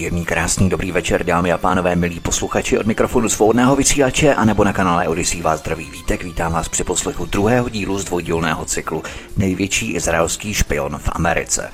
[0.00, 4.64] Příjemný, krásný, dobrý večer, dámy a pánové, milí posluchači od mikrofonu svobodného vysílače a nebo
[4.64, 6.24] na kanále Odyssey vás zdraví vítek.
[6.24, 9.02] Vítám vás při poslechu druhého dílu z dvoudílného cyklu
[9.36, 11.70] Největší izraelský špion v Americe.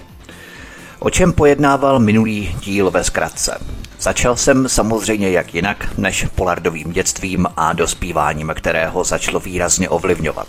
[0.99, 3.59] O čem pojednával minulý díl ve zkratce?
[4.01, 10.49] Začal jsem samozřejmě jak jinak než polardovým dětstvím a dospíváním, kterého začalo výrazně ovlivňovat.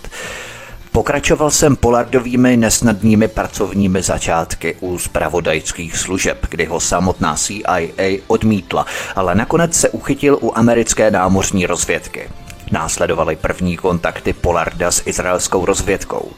[0.92, 9.36] Pokračoval jsem polardovými nesnadnými pracovními začátky u zpravodajských služeb, kdy ho samotná CIA odmítla, ale
[9.36, 12.30] nakonec se uchytil u americké námořní rozvědky.
[12.72, 16.32] Následovaly první kontakty Polarda s izraelskou rozvědkou.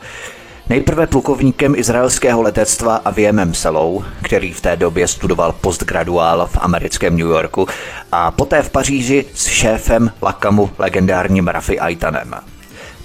[0.69, 7.27] Nejprve plukovníkem izraelského letectva Aviemem Selou, který v té době studoval postgraduál v americkém New
[7.27, 7.67] Yorku,
[8.11, 12.35] a poté v Paříži s šéfem Lakamu legendárním Rafi Aitanem.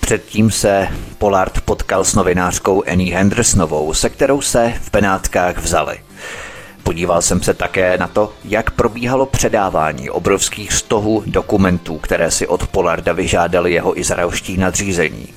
[0.04, 0.88] Předtím se
[1.18, 5.98] Pollard potkal s novinářkou Annie Hendersonovou, se kterou se v Penátkách vzali.
[6.82, 12.66] Podíval jsem se také na to, jak probíhalo předávání obrovských stohů dokumentů, které si od
[12.66, 15.28] Polarda vyžádali jeho izraelští nadřízení.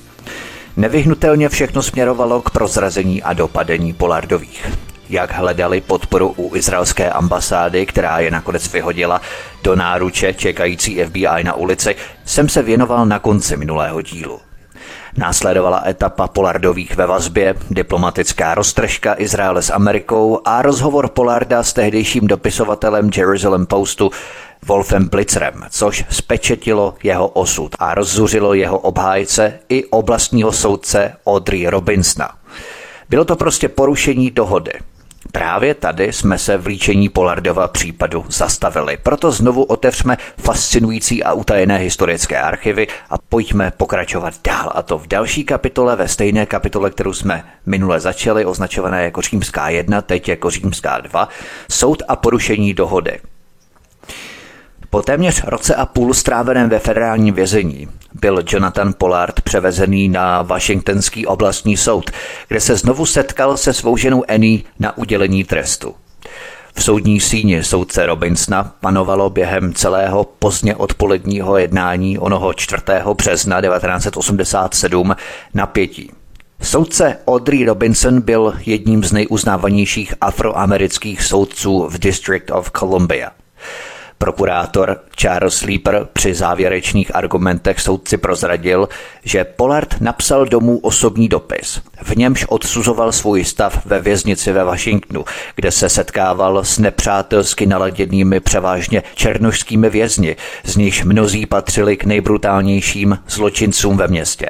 [0.76, 4.66] Nevyhnutelně všechno směrovalo k prozrazení a dopadení Polardových.
[5.08, 9.20] Jak hledali podporu u izraelské ambasády, která je nakonec vyhodila
[9.62, 14.47] do náruče čekající FBI na ulici, jsem se věnoval na konci minulého dílu.
[15.18, 22.26] Následovala etapa Polardových ve vazbě, diplomatická roztržka Izraele s Amerikou a rozhovor Polarda s tehdejším
[22.26, 24.10] dopisovatelem Jerusalem Postu
[24.66, 32.34] Wolfem Blitzerem, což spečetilo jeho osud a rozzuřilo jeho obhájce i oblastního soudce Audrey Robinsona.
[33.08, 34.72] Bylo to prostě porušení dohody.
[35.32, 41.78] Právě tady jsme se v líčení Polardova případu zastavili, proto znovu otevřme fascinující a utajené
[41.78, 44.72] historické archivy a pojďme pokračovat dál.
[44.74, 49.68] A to v další kapitole, ve stejné kapitole, kterou jsme minule začali, označované jako Římská
[49.68, 51.28] 1, teď jako Římská 2,
[51.70, 53.20] soud a porušení dohody.
[54.90, 61.26] Po téměř roce a půl stráveném ve federálním vězení byl Jonathan Pollard převezený na Washingtonský
[61.26, 62.10] oblastní soud,
[62.48, 65.94] kde se znovu setkal se svou ženou Annie na udělení trestu.
[66.74, 72.82] V soudní síni soudce Robinsona panovalo během celého pozdně odpoledního jednání onoho 4.
[73.14, 75.16] března 1987
[75.54, 76.10] napětí.
[76.62, 83.30] Soudce Audrey Robinson byl jedním z nejuznávanějších afroamerických soudců v District of Columbia.
[84.18, 88.88] Prokurátor Charles Sleeper při závěrečných argumentech soudci prozradil,
[89.24, 91.80] že Pollard napsal domů osobní dopis.
[92.02, 95.24] V němž odsuzoval svůj stav ve věznici ve Washingtonu,
[95.56, 103.18] kde se setkával s nepřátelsky naladěnými převážně černožskými vězni, z nichž mnozí patřili k nejbrutálnějším
[103.28, 104.46] zločincům ve městě.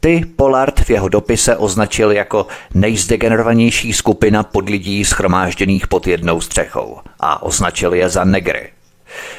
[0.00, 7.42] Ty Pollard v jeho dopise označil jako nejzdegenerovanější skupina podlidí schromážděných pod jednou střechou a
[7.42, 8.70] označil je za negry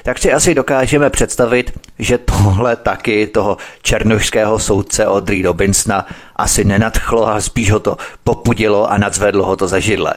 [0.04, 7.28] tak si asi dokážeme představit, že tohle taky toho černožského soudce Audrey Robinsona asi nenadchlo
[7.28, 10.14] a spíš ho to popudilo a nadzvedlo ho to za židle.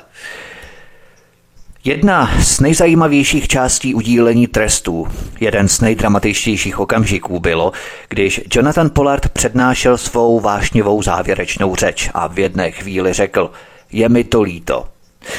[1.86, 5.08] Jedna z nejzajímavějších částí udílení trestů,
[5.40, 7.72] jeden z nejdramatičtějších okamžiků bylo,
[8.08, 13.50] když Jonathan Pollard přednášel svou vášnivou závěrečnou řeč a v jedné chvíli řekl,
[13.92, 14.88] je mi to líto,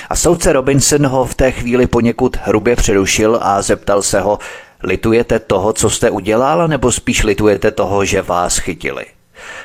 [0.09, 4.39] a soudce Robinson ho v té chvíli poněkud hrubě přerušil a zeptal se ho,
[4.83, 9.05] litujete toho, co jste udělal, nebo spíš litujete toho, že vás chytili?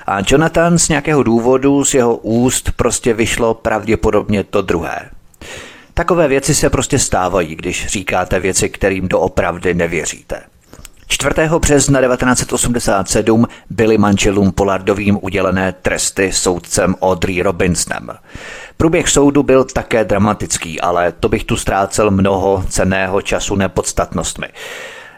[0.07, 5.11] A Jonathan z nějakého důvodu z jeho úst prostě vyšlo pravděpodobně to druhé.
[5.95, 10.43] Takové věci se prostě stávají, když říkáte věci, kterým doopravdy nevěříte.
[11.09, 11.35] 4.
[11.59, 18.11] března 1987 byly manželům Polardovým udělené tresty soudcem Audrey Robinsonem.
[18.83, 24.47] Průběh soudu byl také dramatický, ale to bych tu ztrácel mnoho ceného času nepodstatnostmi.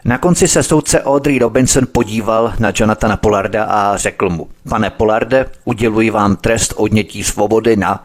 [0.03, 5.45] Na konci se soudce Audrey Robinson podíval na Jonathana Polarda a řekl mu, pane Polarde,
[5.63, 8.03] uděluji vám trest odnětí svobody na,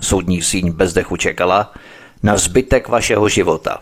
[0.00, 1.72] soudní síň bez dechu čekala,
[2.22, 3.78] na zbytek vašeho života.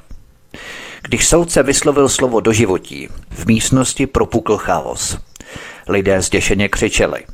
[1.02, 5.18] Když soudce vyslovil slovo do životí, v místnosti propukl chaos.
[5.88, 7.24] Lidé zděšeně křičeli.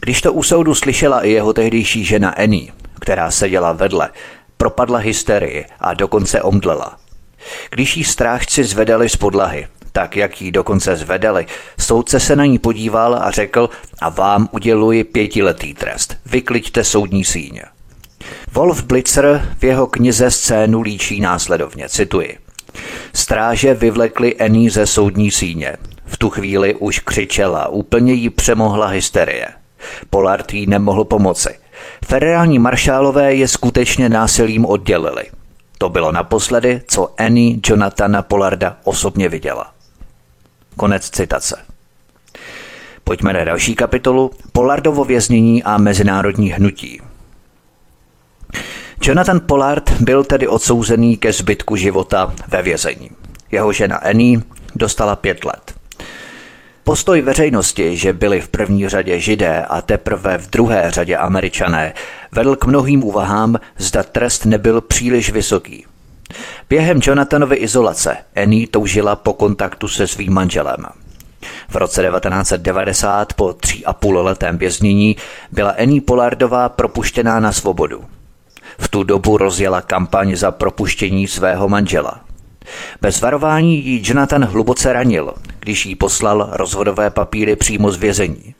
[0.00, 4.10] Když to u soudu slyšela i jeho tehdejší žena Annie, která seděla vedle,
[4.56, 6.96] propadla hysterii a dokonce omdlela.
[7.70, 11.46] Když jí strážci zvedali z podlahy, tak jak ji dokonce zvedali,
[11.80, 16.16] soudce se na ní podíval a řekl a vám uděluji pětiletý trest.
[16.26, 17.62] Vykliďte soudní síně.
[18.52, 22.38] Wolf Blitzer v jeho knize scénu líčí následovně, cituji.
[23.12, 25.76] Stráže vyvlekli Ení ze soudní síně.
[26.06, 29.48] V tu chvíli už křičela, úplně jí přemohla hysterie.
[30.10, 31.54] Pollard jí nemohl pomoci.
[32.06, 35.24] Federální maršálové je skutečně násilím oddělili.
[35.78, 39.72] To bylo naposledy, co Annie Jonathana Pollarda osobně viděla.
[40.76, 41.56] Konec citace.
[43.04, 44.30] Pojďme na další kapitolu.
[44.52, 47.00] Pollardovo věznění a mezinárodní hnutí.
[49.02, 53.10] Jonathan Pollard byl tedy odsouzený ke zbytku života ve vězení.
[53.50, 54.40] Jeho žena Annie
[54.74, 55.74] dostala pět let.
[56.84, 61.94] Postoj veřejnosti, že byli v první řadě židé a teprve v druhé řadě američané,
[62.32, 65.86] vedl k mnohým úvahám, zda trest nebyl příliš vysoký.
[66.68, 70.86] Během Jonathanovy izolace Annie toužila po kontaktu se svým manželem.
[71.68, 75.16] V roce 1990 po tří a půl letém věznění
[75.52, 78.04] byla Annie Polardová propuštěná na svobodu.
[78.78, 82.20] V tu dobu rozjela kampaň za propuštění svého manžela.
[83.00, 85.34] Bez varování ji Jonathan hluboce ranil,
[85.64, 88.54] když jí poslal rozvodové papíry přímo z vězení.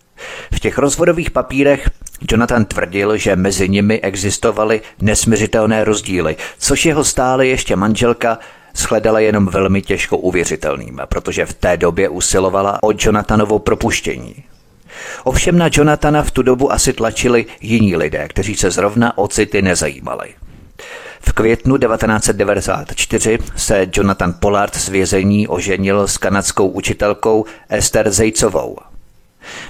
[0.53, 1.91] V těch rozvodových papírech
[2.31, 8.39] Jonathan tvrdil, že mezi nimi existovaly nesměřitelné rozdíly, což jeho stále ještě manželka
[8.75, 14.35] shledala jenom velmi těžko uvěřitelným, protože v té době usilovala o Jonathanovo propuštění.
[15.25, 19.63] Ovšem na Jonathana v tu dobu asi tlačili jiní lidé, kteří se zrovna o city
[19.63, 20.29] nezajímali.
[21.27, 28.77] V květnu 1994 se Jonathan Pollard z vězení oženil s kanadskou učitelkou Esther Zejcovou.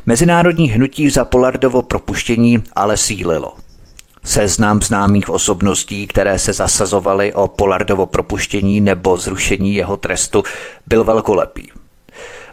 [0.07, 3.53] Mezinárodní hnutí za Pollardovo propuštění ale sílilo.
[4.25, 10.43] Seznam známých osobností, které se zasazovaly o Pollardovo propuštění nebo zrušení jeho trestu,
[10.87, 11.71] byl velkolepý.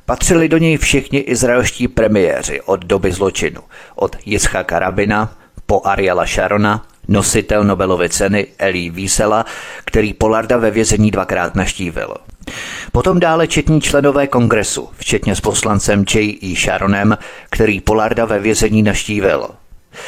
[0.05, 3.61] Patřili do něj všichni izraelští premiéři od doby zločinu,
[3.95, 5.33] od Jitzchaka Rabina
[5.65, 9.45] po Ariela Sharona, nositel Nobelovy ceny Elí Wiesela,
[9.85, 12.15] který Polarda ve vězení dvakrát naštívil.
[12.91, 16.39] Potom dále četní členové kongresu, včetně s poslancem J.
[16.43, 16.55] E.
[16.55, 17.17] Sharonem,
[17.49, 19.49] který Polarda ve vězení naštívil.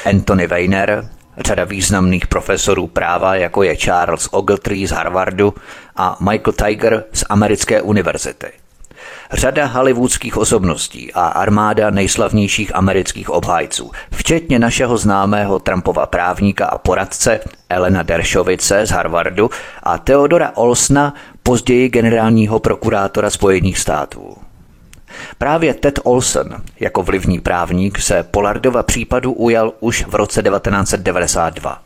[0.05, 5.53] Anthony Weiner, řada významných profesorů práva, jako je Charles Ogletree z Harvardu
[5.95, 8.62] a Michael Tiger z Americké univerzity
[9.33, 17.39] řada hollywoodských osobností a armáda nejslavnějších amerických obhájců, včetně našeho známého Trumpova právníka a poradce
[17.69, 19.49] Elena Deršovice z Harvardu
[19.83, 21.13] a Theodora Olsna,
[21.43, 24.35] později generálního prokurátora Spojených států.
[25.37, 31.81] Právě Ted Olson jako vlivný právník se Polardova případu ujal už v roce 1992.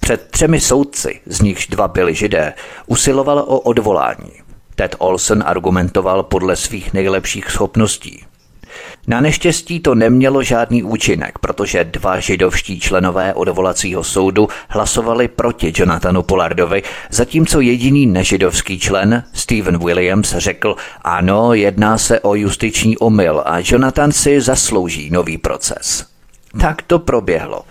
[0.00, 2.54] Před třemi soudci, z nichž dva byli židé,
[2.86, 4.32] usiloval o odvolání–
[4.78, 8.24] Ted Olson argumentoval podle svých nejlepších schopností.
[9.06, 16.22] Na neštěstí to nemělo žádný účinek, protože dva židovští členové odvolacího soudu hlasovali proti Jonathanu
[16.22, 23.58] Pollardovi, zatímco jediný nežidovský člen, Stephen Williams, řekl ano, jedná se o justiční omyl a
[23.64, 26.17] Jonathan si zaslouží nový proces.
[26.60, 27.62] Tak to proběhlo.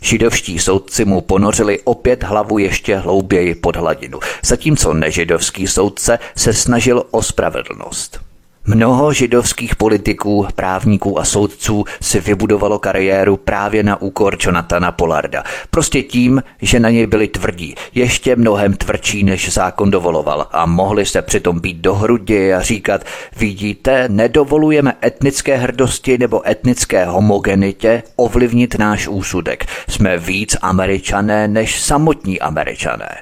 [0.00, 7.04] Židovští soudci mu ponořili opět hlavu ještě hlouběji pod hladinu, zatímco nežidovský soudce se snažil
[7.10, 8.20] o spravedlnost.
[8.66, 15.44] Mnoho židovských politiků, právníků a soudců si vybudovalo kariéru právě na úkor Jonathana Polarda.
[15.70, 21.06] Prostě tím, že na něj byli tvrdí, ještě mnohem tvrdší, než zákon dovoloval a mohli
[21.06, 23.04] se přitom být do hrudi a říkat,
[23.36, 29.66] vidíte, nedovolujeme etnické hrdosti nebo etnické homogenitě ovlivnit náš úsudek.
[29.88, 33.16] Jsme víc američané než samotní američané.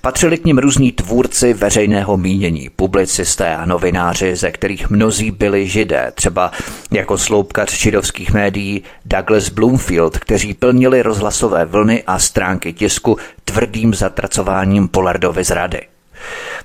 [0.00, 6.12] Patřili k nim různí tvůrci veřejného mínění, publicisté a novináři, ze kterých mnozí byli židé,
[6.14, 6.52] třeba
[6.90, 14.88] jako sloupkař židovských médií Douglas Bloomfield, kteří plnili rozhlasové vlny a stránky tisku tvrdým zatracováním
[14.88, 15.80] Polardovy zrady.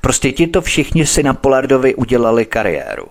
[0.02, 3.06] Prostě tito všichni si na Polardovi udělali kariéru.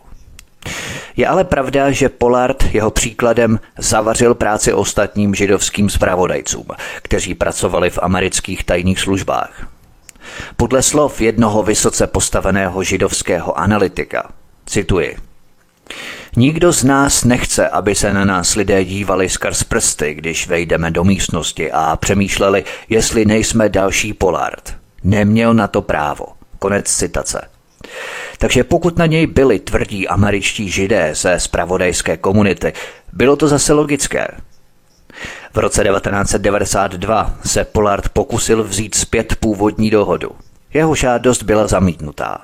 [1.17, 6.67] Je ale pravda, že Pollard jeho příkladem zavařil práci ostatním židovským zpravodajcům,
[7.03, 9.69] kteří pracovali v amerických tajných službách.
[10.57, 14.31] Podle slov jednoho vysoce postaveného židovského analytika,
[14.67, 15.17] cituji,
[16.37, 21.05] Nikdo z nás nechce, aby se na nás lidé dívali skrz prsty, když vejdeme do
[21.05, 24.75] místnosti a přemýšleli, jestli nejsme další Polard.
[25.05, 26.27] Neměl na to právo.
[26.59, 27.52] Konec citace.
[28.39, 32.73] Takže pokud na něj byli tvrdí američtí židé ze spravodajské komunity,
[33.13, 34.29] bylo to zase logické.
[35.55, 40.31] V roce 1992 se Pollard pokusil vzít zpět původní dohodu.
[40.75, 42.41] Jeho žádost byla zamítnutá.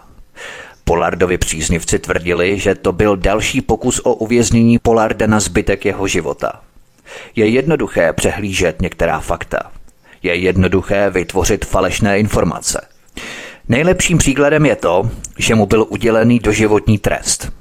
[0.85, 6.61] Polardovi příznivci tvrdili, že to byl další pokus o uvěznění Polarda na zbytek jeho života.
[7.37, 9.59] Je jednoduché přehlížet některá fakta.
[10.23, 12.87] Je jednoduché vytvořit falešné informace.
[13.69, 17.53] Nejlepším příkladem je to, že mu byl udělený doživotní trest.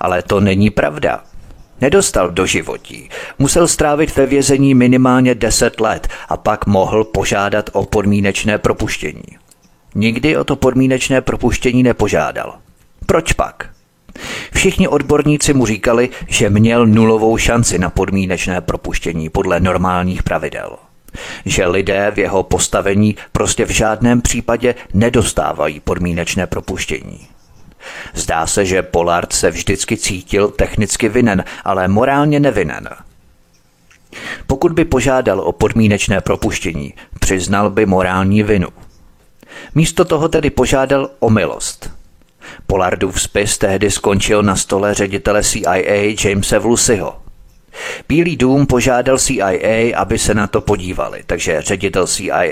[0.00, 1.22] Ale to není pravda.
[1.80, 3.08] Nedostal do životí.
[3.38, 9.22] Musel strávit ve vězení minimálně 10 let a pak mohl požádat o podmínečné propuštění.
[9.94, 12.58] Nikdy o to podmínečné propuštění nepožádal.
[13.06, 13.70] Proč pak?
[14.52, 20.76] Všichni odborníci mu říkali, že měl nulovou šanci na podmínečné propuštění podle normálních pravidel.
[21.44, 27.28] Že lidé v jeho postavení prostě v žádném případě nedostávají podmínečné propuštění.
[28.14, 32.88] Zdá se, že Pollard se vždycky cítil technicky vinen, ale morálně nevinen.
[34.46, 38.68] Pokud by požádal o podmínečné propuštění, přiznal by morální vinu.
[39.74, 41.90] Místo toho tedy požádal o milost.
[42.66, 47.25] Pollardův spis tehdy skončil na stole ředitele CIA Jamesa Vlusiho.
[48.08, 52.42] Bílý dům požádal CIA, aby se na to podívali, takže ředitel CIA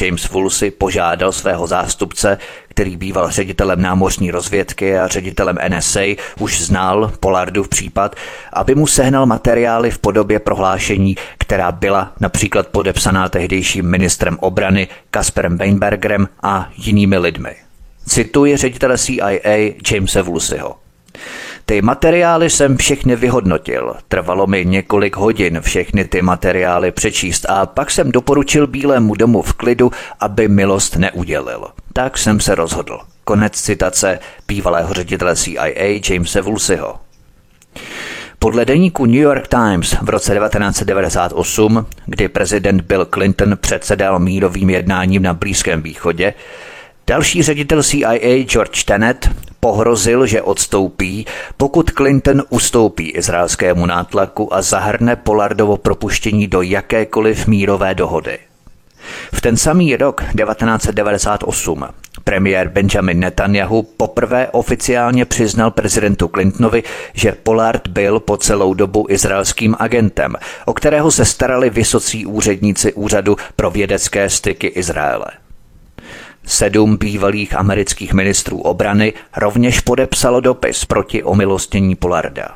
[0.00, 2.38] James Woolsey požádal svého zástupce,
[2.68, 6.00] který býval ředitelem námořní rozvědky a ředitelem NSA,
[6.38, 8.16] už znal Pollardův případ,
[8.52, 15.58] aby mu sehnal materiály v podobě prohlášení, která byla například podepsaná tehdejším ministrem obrany Kasperem
[15.58, 17.56] Weinbergerem a jinými lidmi.
[18.08, 20.76] Cituji ředitele CIA Jamesa Woolseyho.
[21.66, 23.94] Ty materiály jsem všechny vyhodnotil.
[24.08, 29.52] Trvalo mi několik hodin všechny ty materiály přečíst a pak jsem doporučil Bílému domu v
[29.52, 29.90] klidu,
[30.20, 31.66] aby milost neudělil.
[31.92, 32.98] Tak jsem se rozhodl.
[33.24, 34.18] Konec citace
[34.48, 36.96] bývalého ředitele CIA Jamesa Woolseyho.
[38.38, 45.22] Podle deníku New York Times v roce 1998, kdy prezident Bill Clinton předsedal mírovým jednáním
[45.22, 46.34] na Blízkém východě,
[47.06, 49.30] Další ředitel CIA George Tenet
[49.60, 57.94] pohrozil, že odstoupí, pokud Clinton ustoupí izraelskému nátlaku a zahrne Polardovo propuštění do jakékoliv mírové
[57.94, 58.38] dohody.
[59.32, 61.84] V ten samý rok 1998
[62.24, 66.82] premiér Benjamin Netanyahu poprvé oficiálně přiznal prezidentu Clintonovi,
[67.14, 70.34] že Pollard byl po celou dobu izraelským agentem,
[70.64, 75.43] o kterého se starali vysocí úředníci Úřadu pro vědecké styky Izraele.
[76.46, 82.48] Sedm bývalých amerických ministrů obrany rovněž podepsalo dopis proti omilostnění Polarda.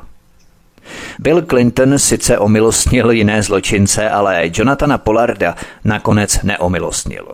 [1.19, 7.27] Bill Clinton sice omilostnil jiné zločince, ale Jonathana Polarda nakonec neomilostnil.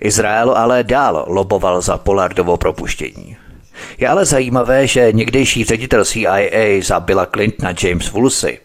[0.00, 3.36] Izrael ale dál loboval za Polardovo propuštění.
[3.98, 8.58] Je ale zajímavé, že někdejší ředitel CIA za Billa Clintona James Woolsey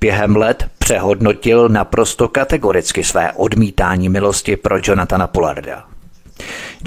[0.00, 5.84] během let přehodnotil naprosto kategoricky své odmítání milosti pro Jonathana Pollarda.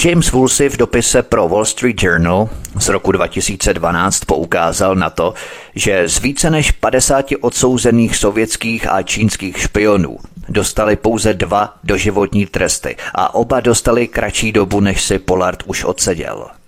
[0.06, 5.34] James Woolsey v dopise pro Wall Street Journal z roku 2012 poukázal na to,
[5.76, 10.18] že z více než 50 odsouzených sovětských a čínských špionů
[10.50, 16.59] dostali pouze dva doživotní tresty a oba dostali kratší dobu, než si Pollard už odseděl.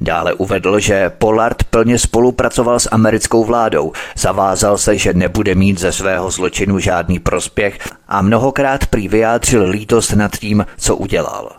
[0.00, 5.92] Dále uvedl, že Pollard plně spolupracoval s americkou vládou, zavázal se, že nebude mít ze
[5.92, 11.50] svého zločinu žádný prospěch a mnohokrát prý vyjádřil lítost nad tím, co udělal.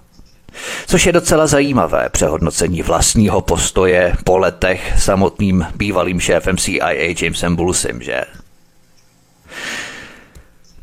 [0.87, 6.91] Což je docela zajímavé přehodnocení vlastního postoje po letech samotným bývalým šéfem CIA
[7.21, 8.21] Jamesem Bullsem, že?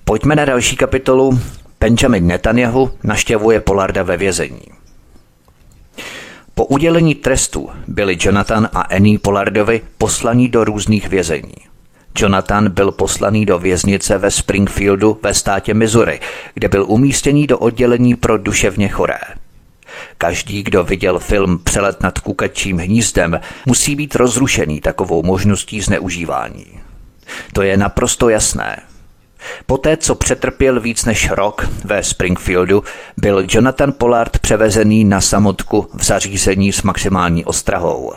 [0.04, 1.40] Pojďme na další kapitolu.
[1.80, 4.60] Benjamin Netanyahu naštěvuje Polarda ve vězení.
[6.58, 11.54] Po udělení trestu byli Jonathan a Annie Polardovi poslaní do různých vězení.
[12.18, 16.20] Jonathan byl poslaný do věznice ve Springfieldu ve státě Missouri,
[16.54, 19.18] kde byl umístěný do oddělení pro duševně choré.
[20.18, 26.66] Každý, kdo viděl film Přelet nad kukačím hnízdem, musí být rozrušený takovou možností zneužívání.
[27.52, 28.76] To je naprosto jasné.
[29.66, 32.84] Poté, co přetrpěl víc než rok ve Springfieldu,
[33.16, 38.12] byl Jonathan Pollard převezený na samotku v zařízení s maximální ostrahou.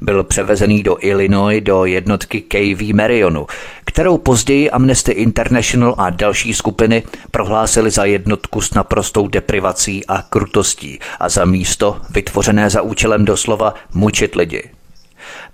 [0.00, 3.46] Byl převezený do Illinois do jednotky KV Marionu,
[3.84, 10.98] kterou později Amnesty International a další skupiny prohlásili za jednotku s naprostou deprivací a krutostí
[11.20, 14.73] a za místo vytvořené za účelem doslova mučit lidi.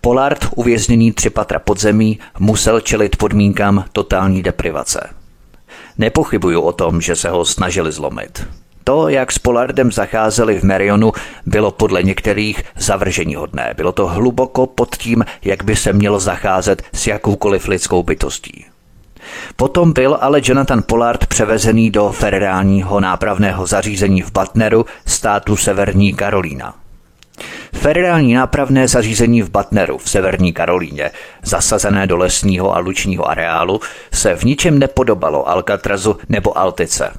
[0.00, 5.10] Pollard, uvězněný tři patra podzemí, musel čelit podmínkám totální deprivace.
[5.98, 8.46] Nepochybuju o tom, že se ho snažili zlomit.
[8.84, 11.12] To, jak s Pollardem zacházeli v Merionu,
[11.46, 13.74] bylo podle některých zavržení hodné.
[13.76, 18.64] Bylo to hluboko pod tím, jak by se mělo zacházet s jakoukoliv lidskou bytostí.
[19.56, 26.74] Potom byl ale Jonathan Pollard převezený do federálního nápravného zařízení v Butneru, státu Severní Karolína.
[27.72, 31.10] Federální nápravné zařízení v Batneru v severní Karolíně,
[31.42, 33.80] zasazené do lesního a lučního areálu,
[34.12, 37.12] se v ničem nepodobalo Alcatrazu nebo Altice.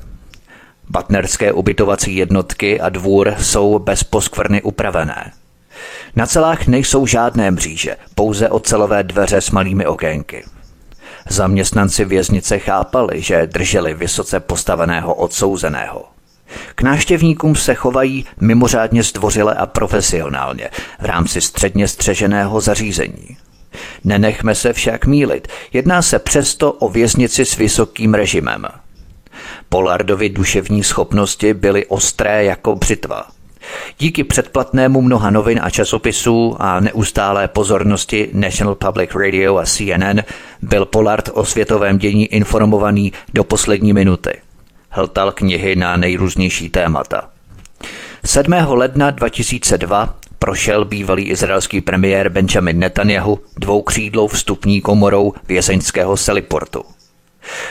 [0.90, 5.32] Batnerské ubytovací jednotky a dvůr jsou bez poskvrny upravené.
[6.16, 10.44] Na celách nejsou žádné mříže, pouze ocelové dveře s malými okénky.
[11.30, 16.11] Zaměstnanci věznice chápali, že drželi vysoce postaveného odsouzeného.
[16.76, 23.38] K návštěvníkům se chovají mimořádně zdvořile a profesionálně v rámci středně střeženého zařízení.
[24.04, 28.68] Nenechme se však mílit, jedná se přesto o věznici s vysokým režimem.
[29.70, 33.26] Polardovi duševní schopnosti byly ostré jako břitva.
[34.00, 40.20] Díky předplatnému mnoha novin a časopisů a neustálé pozornosti National Public Radio a CNN
[40.62, 44.32] byl Pollard o světovém dění informovaný do poslední minuty–
[44.92, 47.30] hltal knihy na nejrůznější témata.
[48.26, 48.54] 7.
[48.68, 56.84] ledna 2002 prošel bývalý izraelský premiér Benjamin Netanyahu dvoukřídlou vstupní komorou vězeňského seliportu.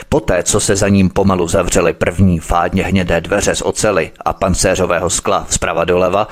[0.09, 5.11] Poté, co se za ním pomalu zavřely první fádně hnědé dveře z ocely a pancéřového
[5.11, 6.29] skla zprava doleva,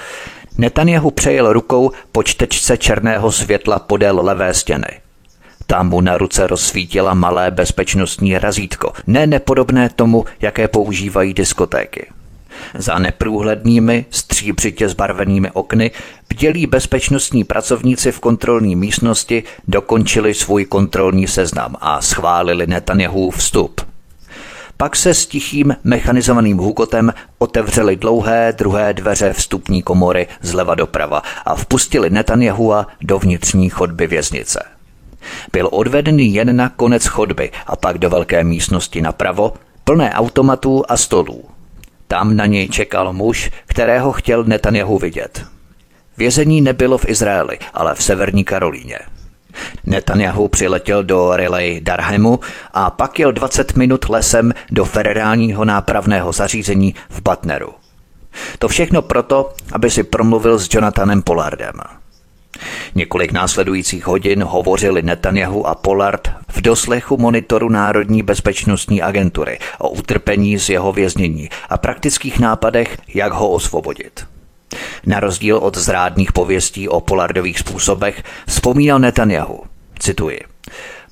[0.59, 4.89] Netanyahu přejel rukou po čtečce černého světla podél levé stěny–
[5.71, 12.07] tam mu na ruce rozsvítila malé bezpečnostní razítko, ne nepodobné tomu, jaké používají diskotéky.
[12.75, 15.91] Za neprůhlednými, stříbřitě zbarvenými okny
[16.29, 23.81] bdělí bezpečnostní pracovníci v kontrolní místnosti dokončili svůj kontrolní seznam a schválili Netanyahu vstup.
[24.77, 31.55] Pak se s tichým mechanizovaným hukotem otevřely dlouhé druhé dveře vstupní komory zleva doprava a
[31.55, 34.78] vpustili Netanyahua do vnitřní chodby věznice.
[35.53, 39.53] Byl odvedený jen na konec chodby a pak do velké místnosti napravo,
[39.85, 41.45] plné automatů a stolů.
[42.09, 45.47] Tam na něj čekal muž, kterého chtěl Netanyahu vidět.
[46.17, 48.99] Vězení nebylo v Izraeli, ale v severní Karolíně.
[49.87, 52.41] Netanyahu přiletěl do Relay Darhemu
[52.73, 57.75] a pak jel 20 minut lesem do federálního nápravného zařízení v Batneru.
[58.59, 61.75] To všechno proto, aby si promluvil s Jonathanem Pollardem.
[62.95, 70.59] Několik následujících hodin hovořili Netanyahu a Pollard v doslechu monitoru Národní bezpečnostní agentury o utrpení
[70.59, 74.27] z jeho věznění a praktických nápadech, jak ho osvobodit.
[75.07, 79.63] Na rozdíl od zrádných pověstí o Pollardových způsobech vzpomínal Netanyahu,
[79.99, 80.41] cituji,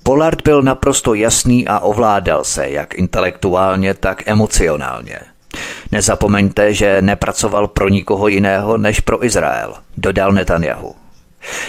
[0.07, 5.19] Pollard byl naprosto jasný a ovládal se jak intelektuálně, tak emocionálně.
[5.93, 10.95] Nezapomeňte, že nepracoval pro nikoho jiného než pro Izrael, dodal Netanyahu.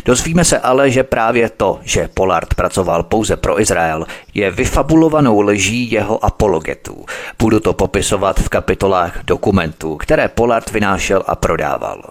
[0.05, 5.91] Dozvíme se ale, že právě to, že Pollard pracoval pouze pro Izrael, je vyfabulovanou leží
[5.91, 7.05] jeho apologetů.
[7.39, 12.01] Budu to popisovat v kapitolách dokumentů, které Pollard vynášel a prodával.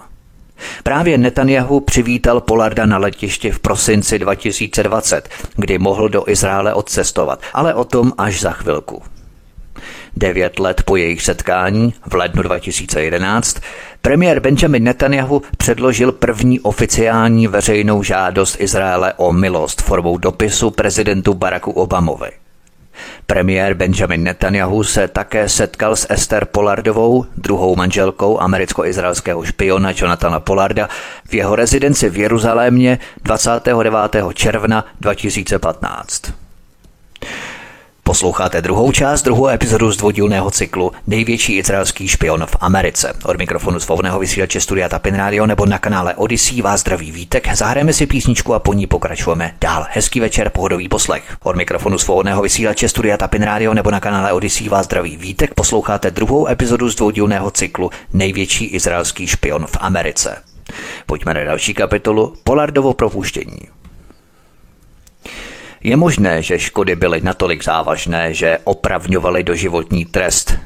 [0.82, 7.74] Právě Netanyahu přivítal Polarda na letišti v prosinci 2020, kdy mohl do Izraele odcestovat, ale
[7.74, 9.02] o tom až za chvilku.
[10.16, 13.60] Devět let po jejich setkání v lednu 2011
[14.02, 21.70] premiér Benjamin Netanyahu předložil první oficiální veřejnou žádost Izraele o milost formou dopisu prezidentu Baracku
[21.70, 22.30] Obamovi.
[23.26, 30.88] Premiér Benjamin Netanyahu se také setkal s Esther Pollardovou, druhou manželkou americko-izraelského špiona Jonathana Pollarda,
[31.28, 34.16] v jeho rezidenci v Jeruzalémě 29.
[34.34, 36.32] června 2015.
[38.06, 43.12] Posloucháte druhou část, druhou epizodu z dvoudílného cyklu Největší izraelský špion v Americe.
[43.24, 47.54] Od mikrofonu svobodného vysílače Studia Tapin Radio nebo na kanále Odyssey vás zdraví vítek.
[47.54, 49.86] Zahrajeme si písničku a po ní pokračujeme dál.
[49.90, 51.36] Hezký večer, pohodový poslech.
[51.42, 55.54] Od mikrofonu svobodného vysílače Studia Tapin Radio nebo na kanále Odyssey vás zdraví vítek.
[55.54, 60.42] Posloucháte druhou epizodu z dvoudílného cyklu Největší izraelský špion v Americe.
[61.06, 63.75] Pojďme na další kapitolu Polardovo propuštění.
[65.86, 70.58] Je možné, že škody byly natolik závažné, že opravňovaly doživotní trest.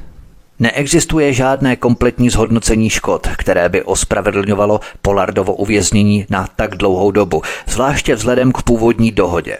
[0.59, 8.15] Neexistuje žádné kompletní zhodnocení škod, které by ospravedlňovalo Polardovo uvěznění na tak dlouhou dobu, zvláště
[8.15, 9.57] vzhledem k původní dohodě.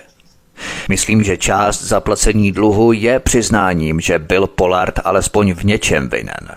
[0.90, 6.50] Myslím, že část zaplacení dluhu je přiznáním, že byl Polard alespoň v něčem vinen.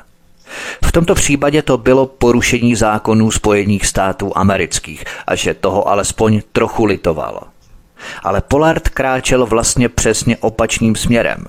[0.84, 6.84] V tomto případě to bylo porušení zákonů Spojených států amerických a že toho alespoň trochu
[6.84, 7.53] litoval
[8.22, 11.46] ale Pollard kráčel vlastně přesně opačným směrem.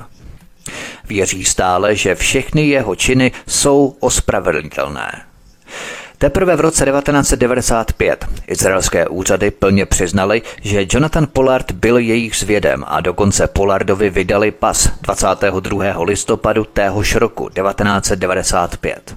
[1.08, 5.22] Věří stále, že všechny jeho činy jsou ospravedlnitelné.
[6.18, 13.02] Teprve v roce 1995 izraelské úřady plně přiznali, že Jonathan Pollard byl jejich zvědem a
[13.02, 16.04] dokonce Pollardovi vydali pas 22.
[16.04, 19.16] listopadu téhož roku 1995.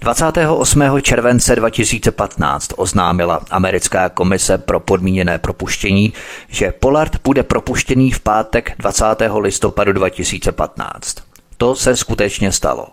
[0.00, 1.00] 28.
[1.02, 6.12] července 2015 oznámila americká komise pro podmíněné propuštění,
[6.48, 9.04] že Pollard bude propuštěný v pátek 20.
[9.38, 11.16] listopadu 2015.
[11.56, 12.86] To se skutečně stalo.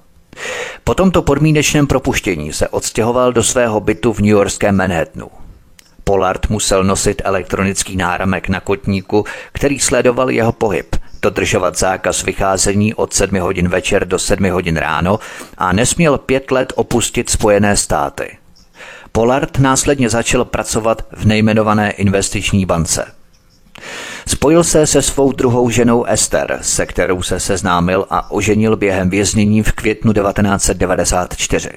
[0.84, 5.28] Po tomto podmínečném propuštění se odstěhoval do svého bytu v New Yorkském Manhattanu.
[6.04, 13.14] Pollard musel nosit elektronický náramek na kotníku, který sledoval jeho pohyb, dodržovat zákaz vycházení od
[13.14, 15.20] 7 hodin večer do 7 hodin ráno
[15.58, 18.38] a nesměl pět let opustit Spojené státy.
[19.12, 23.06] Pollard následně začal pracovat v nejmenované investiční bance.
[24.28, 29.64] Spojil se se svou druhou ženou Esther, se kterou se seznámil a oženil během věznění
[29.64, 31.70] v květnu 1994.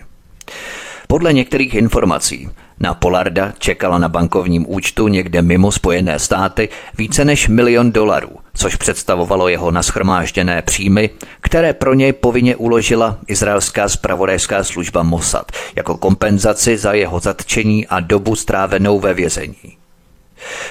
[1.06, 2.48] Podle některých informací
[2.80, 8.76] na Polarda čekala na bankovním účtu někde mimo Spojené státy více než milion dolarů, což
[8.76, 16.76] představovalo jeho naschromážděné příjmy, které pro něj povinně uložila izraelská spravodajská služba Mossad jako kompenzaci
[16.76, 19.76] za jeho zatčení a dobu strávenou ve vězení.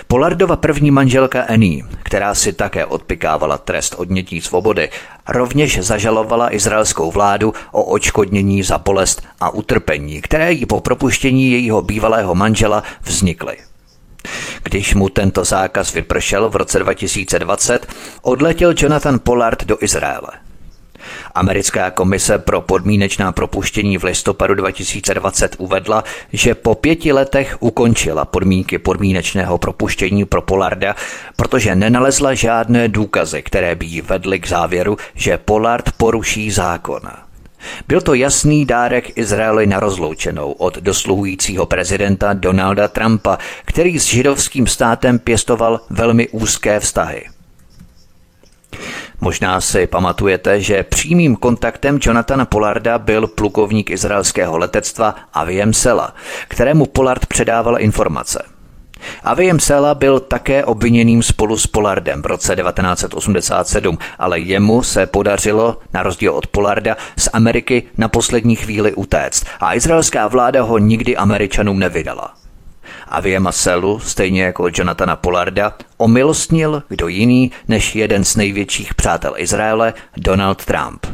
[0.08, 4.90] Polardova první manželka Annie, která si také odpikávala trest odnětí svobody,
[5.28, 11.82] rovněž zažalovala izraelskou vládu o očkodnění za bolest a utrpení, které jí po propuštění jejího
[11.82, 13.58] bývalého manžela vznikly.
[14.64, 17.88] Když mu tento zákaz vypršel v roce 2020,
[18.22, 20.45] odletěl Jonathan Pollard do Izraele.
[21.36, 28.78] Americká komise pro podmínečná propuštění v listopadu 2020 uvedla, že po pěti letech ukončila podmínky
[28.78, 30.96] podmínečného propuštění pro Polarda,
[31.36, 37.02] protože nenalezla žádné důkazy, které by jí vedly k závěru, že Pollard poruší zákon.
[37.88, 44.68] Byl to jasný dárek Izraeli na rozloučenou od dosluhujícího prezidenta Donalda Trumpa, který s židovským
[44.68, 47.26] státem pěstoval velmi úzké vztahy.
[49.22, 56.16] Možná si pamatujete, že přímým kontaktem Jonathana Polarda byl plukovník izraelského letectva Aviem Sela,
[56.48, 58.44] kterému Pollard předával informace.
[59.24, 65.78] Aviem Sela byl také obviněným spolu s Pollardem v roce 1987, ale jemu se podařilo,
[65.94, 71.18] na rozdíl od Pollarda, z Ameriky na poslední chvíli utéct a izraelská vláda ho nikdy
[71.18, 72.45] Američanům nevydala.
[73.08, 79.94] Avie Maselu, stejně jako Jonathana Pollarda, omilostnil kdo jiný než jeden z největších přátel Izraele,
[80.18, 81.06] Donald Trump.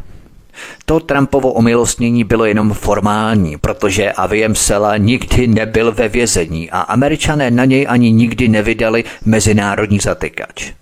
[0.86, 7.52] To Trumpovo omilostnění bylo jenom formální, protože Aviem Sela nikdy nebyl ve vězení a američané
[7.52, 10.74] na něj ani nikdy nevydali mezinárodní zatykač.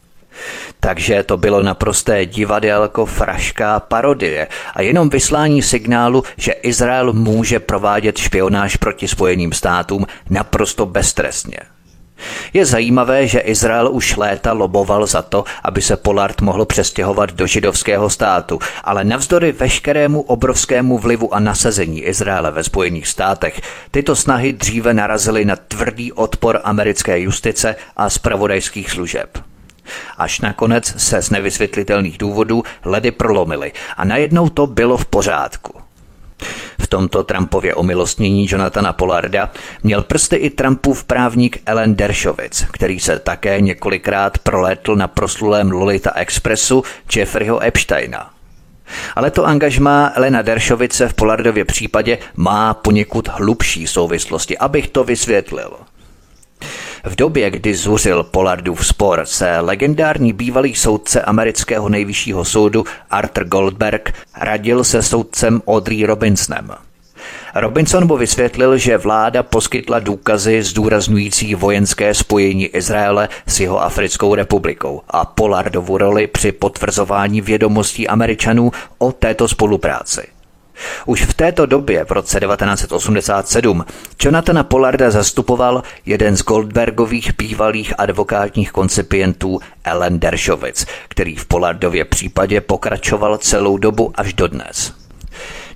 [0.80, 8.18] Takže to bylo naprosté divadelko, frašká parodie a jenom vyslání signálu, že Izrael může provádět
[8.18, 11.60] špionáž proti Spojeným státům naprosto beztrestně.
[12.54, 17.48] Je zajímavé, že Izrael už léta loboval za to, aby se Polard mohl přestěhovat do
[17.48, 23.62] židovského státu, ale navzdory veškerému obrovskému vlivu a nasazení Izraele ve Spojených státech,
[23.92, 29.49] tyto snahy dříve narazily na tvrdý odpor americké justice a spravodajských služeb.
[30.17, 35.80] Až nakonec se z nevysvětlitelných důvodů ledy prolomily a najednou to bylo v pořádku.
[36.82, 39.52] V tomto Trumpově omilostnění Jonathana Polarda
[39.84, 46.12] měl prsty i Trumpův právník Ellen Dershowitz, který se také několikrát prolétl na proslulém Lolita
[46.15, 46.84] Expressu
[47.15, 48.30] Jeffreyho Epsteina.
[49.15, 55.71] Ale to angažmá Elena Deršovice v Polardově případě má poněkud hlubší souvislosti, abych to vysvětlil.
[57.10, 64.13] V době, kdy zuřil Polardův spor, se legendární bývalý soudce amerického nejvyššího soudu Arthur Goldberg
[64.38, 66.72] radil se soudcem Audrey Robinsonem.
[67.56, 75.02] Robinson mu vysvětlil, že vláda poskytla důkazy zdůrazňující vojenské spojení Izraele s jeho Africkou republikou
[75.08, 80.38] a Polardovu roli při potvrzování vědomostí Američanů o této spolupráci.
[81.06, 83.86] Už v této době, v roce 1987,
[84.24, 92.62] Jonathana Pollarda zastupoval jeden z Goldbergových bývalých advokátních koncipientů Ellen Dershowitz, který v Polardově případě
[92.62, 94.94] pokračoval celou dobu až dodnes.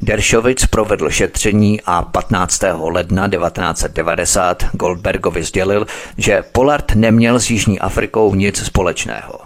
[0.02, 2.64] Deršovic provedl šetření a 15.
[2.80, 5.88] ledna 1990 Goldbergovi sdělil,
[6.18, 9.43] že Pollard neměl s Jižní Afrikou nic společného.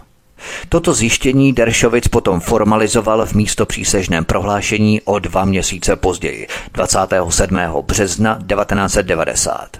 [0.69, 7.59] Toto zjištění Deršovic potom formalizoval v místo přísežném prohlášení o dva měsíce později, 27.
[7.81, 9.77] března 1990.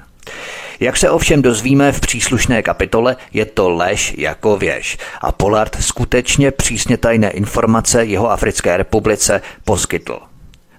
[0.80, 6.52] Jak se ovšem dozvíme v příslušné kapitole, je to lež jako věž a Pollard skutečně
[6.52, 10.20] přísně tajné informace jeho Africké republice poskytl.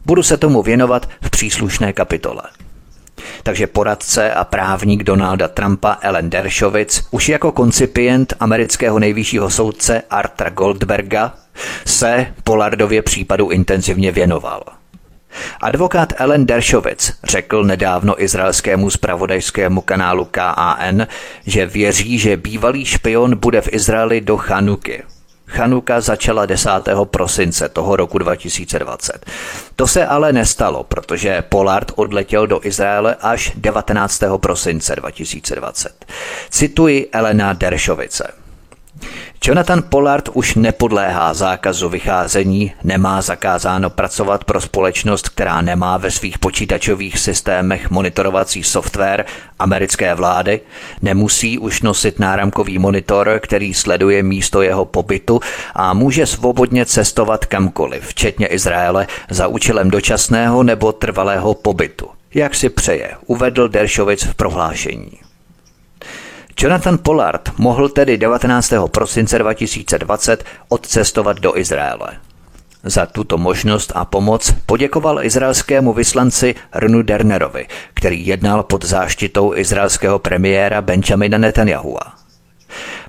[0.06, 2.42] Budu se tomu věnovat v příslušné kapitole.
[3.42, 10.50] Takže poradce a právník Donalda Trumpa Ellen Dershowitz už jako koncipient amerického nejvyššího soudce Arthur
[10.50, 11.34] Goldberga
[11.84, 14.62] se Polardově případu intenzivně věnoval.
[15.60, 21.06] Advokát Ellen Dershowitz řekl nedávno izraelskému spravodajskému kanálu KAN,
[21.46, 25.02] že věří, že bývalý špion bude v Izraeli do Chanuky.
[25.48, 26.70] Chanuka začala 10.
[27.04, 29.26] prosince toho roku 2020.
[29.76, 34.22] To se ale nestalo, protože Pollard odletěl do Izraele až 19.
[34.36, 36.04] prosince 2020.
[36.50, 38.37] Cituji Elena Deršovice.
[39.44, 46.38] Jonathan Pollard už nepodléhá zákazu vycházení, nemá zakázáno pracovat pro společnost, která nemá ve svých
[46.38, 49.24] počítačových systémech monitorovací software
[49.58, 50.60] americké vlády,
[51.02, 55.40] nemusí už nosit náramkový monitor, který sleduje místo jeho pobytu
[55.74, 62.08] a může svobodně cestovat kamkoliv, včetně Izraele, za účelem dočasného nebo trvalého pobytu.
[62.34, 65.27] Jak si přeje, uvedl Deršovic v prohlášení.
[66.60, 68.72] Jonathan Pollard mohl tedy 19.
[68.90, 72.08] prosince 2020 odcestovat do Izraele.
[72.82, 80.18] Za tuto možnost a pomoc poděkoval izraelskému vyslanci Rnu Dernerovi, který jednal pod záštitou izraelského
[80.18, 82.00] premiéra Benjamina Netanyahua.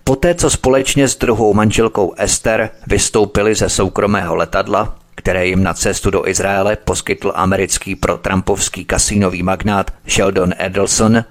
[0.03, 6.11] Poté, co společně s druhou manželkou Esther vystoupili ze soukromého letadla, které jim na cestu
[6.11, 11.23] do Izraele poskytl americký protrampovský kasínový magnát Sheldon Edelson,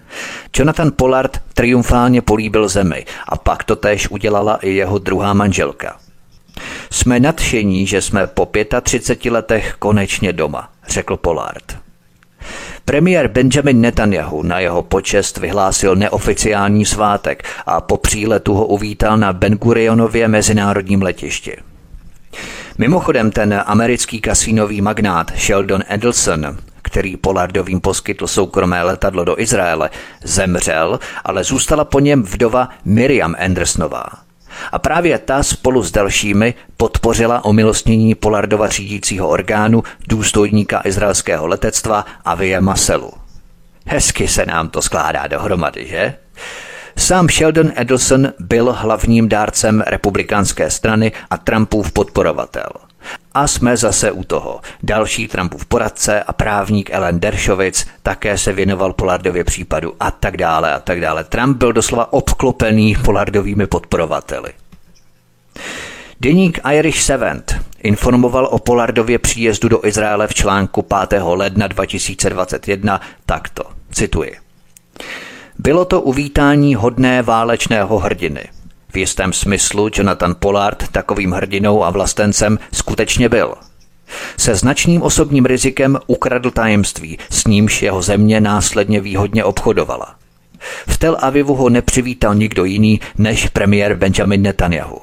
[0.57, 5.96] Jonathan Pollard triumfálně políbil zemi a pak to též udělala i jeho druhá manželka.
[6.90, 8.48] Jsme nadšení, že jsme po
[8.83, 11.79] 35 letech konečně doma, řekl Pollard.
[12.85, 19.33] Premiér Benjamin Netanyahu na jeho počest vyhlásil neoficiální svátek a po příletu ho uvítal na
[19.33, 21.57] Ben Gurionově mezinárodním letišti.
[22.81, 29.91] Mimochodem ten americký kasínový magnát Sheldon Edelson, který Pollardovým poskytl soukromé letadlo do Izraele,
[30.25, 34.05] zemřel, ale zůstala po něm vdova Miriam Andersonová.
[34.73, 42.61] A právě ta spolu s dalšími podpořila omilostnění Polardova řídícího orgánu důstojníka izraelského letectva Avie
[42.61, 43.12] Maselu.
[43.87, 46.14] Hezky se nám to skládá dohromady, že?
[46.98, 52.68] Sám Sheldon Edelson byl hlavním dárcem republikánské strany a Trumpův podporovatel.
[53.34, 54.61] A jsme zase u toho.
[54.82, 60.74] Další Trumpův poradce a právník Ellen Dershowitz také se věnoval Polardově případu a tak dále
[60.74, 61.24] a tak dále.
[61.24, 64.52] Trump byl doslova obklopený Polardovými podporovateli.
[66.20, 71.22] Deník Irish Seventh informoval o Polardově příjezdu do Izraele v článku 5.
[71.22, 73.64] ledna 2021 takto.
[73.92, 74.47] Cituji.
[75.59, 78.49] Bylo to uvítání hodné válečného hrdiny.
[78.92, 83.55] V jistém smyslu Jonathan Pollard takovým hrdinou a vlastencem skutečně byl.
[84.37, 90.14] Se značným osobním rizikem ukradl tajemství, s nímž jeho země následně výhodně obchodovala.
[90.88, 94.99] V Tel Avivu ho nepřivítal nikdo jiný než premiér Benjamin Netanyahu.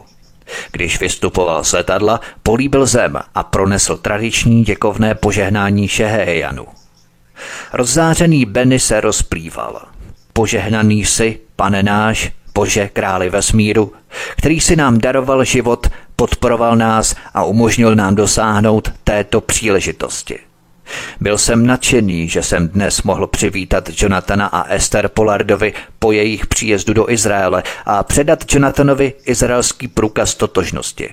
[0.72, 6.66] Když vystupoval z letadla, políbil zem a pronesl tradiční děkovné požehnání Šehejanu.
[7.74, 9.95] Rozzářený Benny se rozplýval.
[10.38, 13.94] Požehnaný si, pane náš, Bože králi vesmíru,
[14.38, 20.40] který si nám daroval život, podporoval nás a umožnil nám dosáhnout této příležitosti.
[21.22, 26.94] Byl jsem nadšený, že jsem dnes mohl přivítat Jonathana a Esther Pollardovi po jejich příjezdu
[26.94, 31.10] do Izraele a předat Jonathanovi izraelský průkaz totožnosti.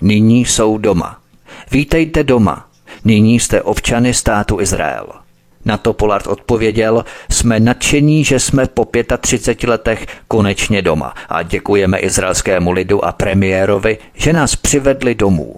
[0.00, 1.20] Nyní jsou doma.
[1.70, 2.68] Vítejte doma.
[3.04, 5.25] Nyní jste občany státu Izrael.
[5.66, 8.88] Na to Pollard odpověděl, jsme nadšení, že jsme po
[9.20, 15.56] 35 letech konečně doma a děkujeme izraelskému lidu a premiérovi, že nás přivedli domů.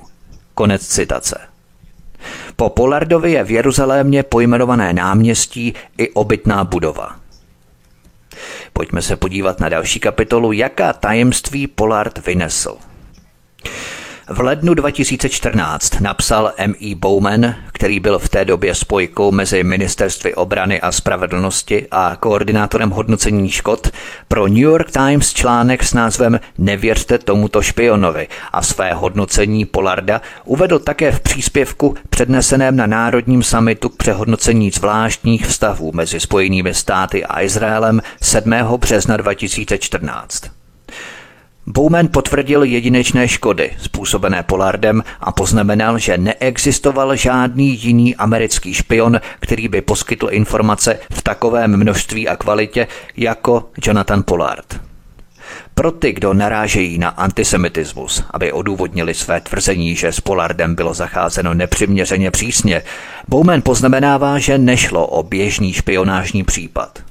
[0.55, 1.41] Konec citace.
[2.57, 7.17] Po Pollardovi je v Jeruzalémě pojmenované náměstí i obytná budova.
[8.73, 12.77] Pojďme se podívat na další kapitolu, jaká tajemství Pollard vynesl.
[14.31, 16.95] V lednu 2014 napsal M.E.
[16.95, 23.51] Bowman, který byl v té době spojkou mezi ministerstvy obrany a spravedlnosti a koordinátorem hodnocení
[23.51, 23.91] škod,
[24.29, 30.79] pro New York Times článek s názvem Nevěřte tomuto špionovi a své hodnocení Polarda uvedl
[30.79, 37.43] také v příspěvku předneseném na Národním samitu k přehodnocení zvláštních vztahů mezi Spojenými státy a
[37.43, 38.53] Izraelem 7.
[38.79, 40.58] března 2014.
[41.71, 49.69] Bowman potvrdil jedinečné škody způsobené Polardem a poznamenal, že neexistoval žádný jiný americký špion, který
[49.69, 54.81] by poskytl informace v takovém množství a kvalitě jako Jonathan Pollard.
[55.75, 61.55] Pro ty, kdo narážejí na antisemitismus, aby odůvodnili své tvrzení, že s Pollardem bylo zacházeno
[61.55, 62.83] nepřiměřeně přísně,
[63.29, 67.08] Bowman poznamenává, že nešlo o běžný špionážní případ.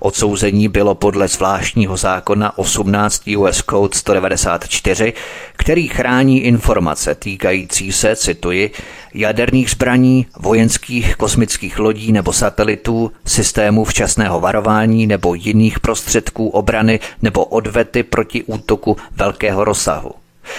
[0.00, 5.12] Odsouzení bylo podle zvláštního zákona 18 US Code 194,
[5.56, 8.70] který chrání informace týkající se, cituji,
[9.14, 17.44] jaderných zbraní, vojenských kosmických lodí nebo satelitů, systémů včasného varování nebo jiných prostředků obrany nebo
[17.44, 20.10] odvety proti útoku velkého rozsahu.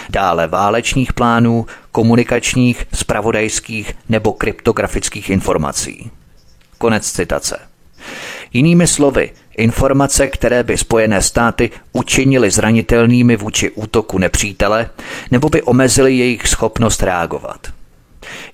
[0.09, 6.11] Dále válečných plánů, komunikačních, spravodajských nebo kryptografických informací.
[6.77, 7.59] Konec citace.
[8.53, 14.89] Jinými slovy, informace, které by Spojené státy učinily zranitelnými vůči útoku nepřítele,
[15.31, 17.67] nebo by omezily jejich schopnost reagovat.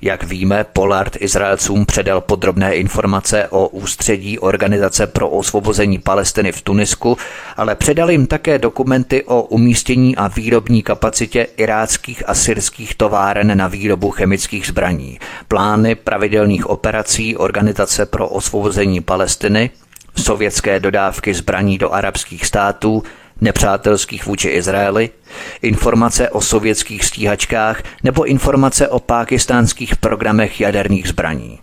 [0.01, 7.17] Jak víme, Pollard Izraelcům předal podrobné informace o ústředí Organizace pro osvobození Palestiny v Tunisku,
[7.58, 13.67] ale předal jim také dokumenty o umístění a výrobní kapacitě iráckých a syrských továren na
[13.67, 19.69] výrobu chemických zbraní, plány pravidelných operací Organizace pro osvobození Palestiny,
[20.15, 23.04] sovětské dodávky zbraní do arabských států,
[23.41, 25.10] nepřátelských vůči Izraeli,
[25.62, 31.60] informace o sovětských stíhačkách nebo informace o pákistánských programech jaderných zbraní.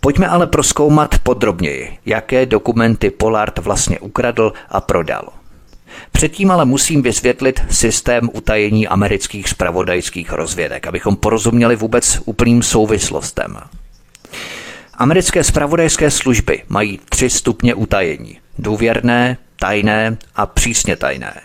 [0.00, 5.28] Pojďme ale proskoumat podrobněji, jaké dokumenty Pollard vlastně ukradl a prodal.
[6.12, 13.58] Předtím ale musím vysvětlit systém utajení amerických spravodajských rozvědek, abychom porozuměli vůbec úplným souvislostem.
[14.98, 18.38] Americké spravodajské služby mají tři stupně utajení.
[18.58, 21.40] Důvěrné, tajné a přísně tajné.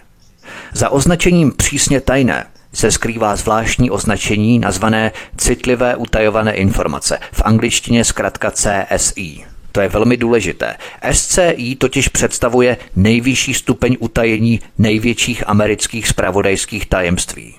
[0.74, 8.52] Za označením přísně tajné se skrývá zvláštní označení nazvané citlivé utajované informace, v angličtině zkrátka
[8.52, 9.46] CSI.
[9.72, 10.76] To je velmi důležité.
[11.12, 17.56] SCI totiž představuje nejvyšší stupeň utajení největších amerických spravodajských tajemství.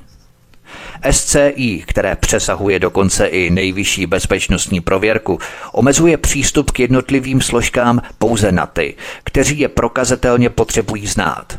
[1.11, 5.39] SCI, které přesahuje dokonce i nejvyšší bezpečnostní prověrku,
[5.73, 11.59] omezuje přístup k jednotlivým složkám pouze na ty, kteří je prokazatelně potřebují znát.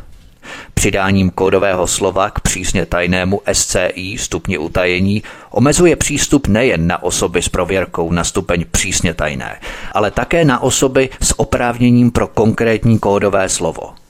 [0.74, 7.48] Přidáním kódového slova k přísně tajnému SCI stupni utajení omezuje přístup nejen na osoby s
[7.48, 9.60] prověrkou na stupeň přísně tajné,
[9.92, 14.01] ale také na osoby s oprávněním pro konkrétní kódové slovo.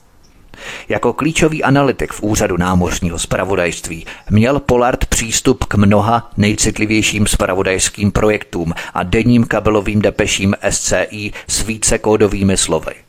[0.89, 8.73] Jako klíčový analytik v úřadu námořního spravodajství měl Pollard přístup k mnoha nejcitlivějším spravodajským projektům
[8.93, 13.02] a denním kabelovým depeším SCI s více kódovými slovy.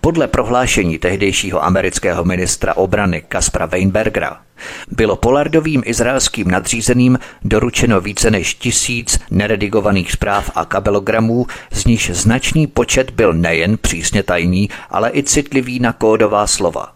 [0.00, 4.40] Podle prohlášení tehdejšího amerického ministra obrany Kaspra Weinbergera
[4.88, 12.66] bylo Polardovým izraelským nadřízeným doručeno více než tisíc neredigovaných zpráv a kabelogramů, z nichž značný
[12.66, 16.92] počet byl nejen přísně tajný, ale i citlivý na kódová slova.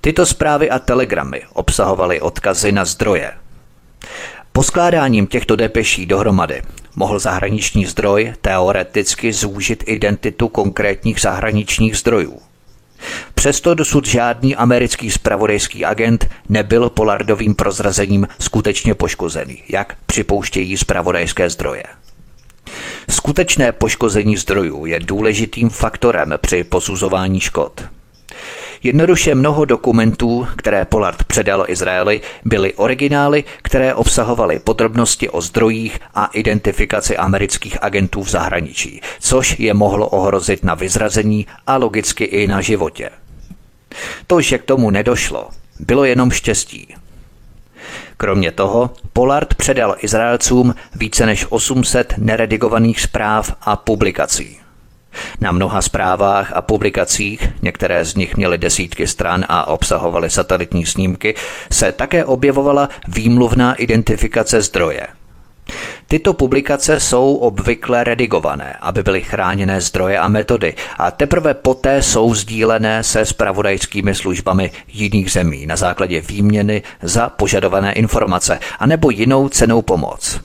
[0.00, 3.32] Tyto zprávy a telegramy obsahovaly odkazy na zdroje.
[4.52, 6.62] Poskládáním těchto depeší dohromady
[6.96, 12.38] mohl zahraniční zdroj teoreticky zúžit identitu konkrétních zahraničních zdrojů.
[13.34, 21.82] Přesto dosud žádný americký spravodajský agent nebyl Polardovým prozrazením skutečně poškozený, jak připouštějí spravodajské zdroje.
[23.10, 27.84] Skutečné poškození zdrojů je důležitým faktorem při posuzování škod.
[28.86, 36.26] Jednoduše mnoho dokumentů, které Pollard předal Izraeli, byly originály, které obsahovaly podrobnosti o zdrojích a
[36.26, 42.60] identifikaci amerických agentů v zahraničí, což je mohlo ohrozit na vyzrazení a logicky i na
[42.60, 43.10] životě.
[44.26, 45.48] To, že k tomu nedošlo,
[45.80, 46.94] bylo jenom štěstí.
[48.16, 54.65] Kromě toho, Pollard předal Izraelcům více než 800 neredigovaných zpráv a publikací.
[55.40, 61.34] Na mnoha zprávách a publikacích, některé z nich měly desítky stran a obsahovaly satelitní snímky,
[61.72, 65.06] se také objevovala výmluvná identifikace zdroje.
[66.08, 72.34] Tyto publikace jsou obvykle redigované, aby byly chráněné zdroje a metody a teprve poté jsou
[72.34, 79.82] sdílené se spravodajskými službami jiných zemí na základě výměny za požadované informace anebo jinou cenou
[79.82, 80.40] pomoc.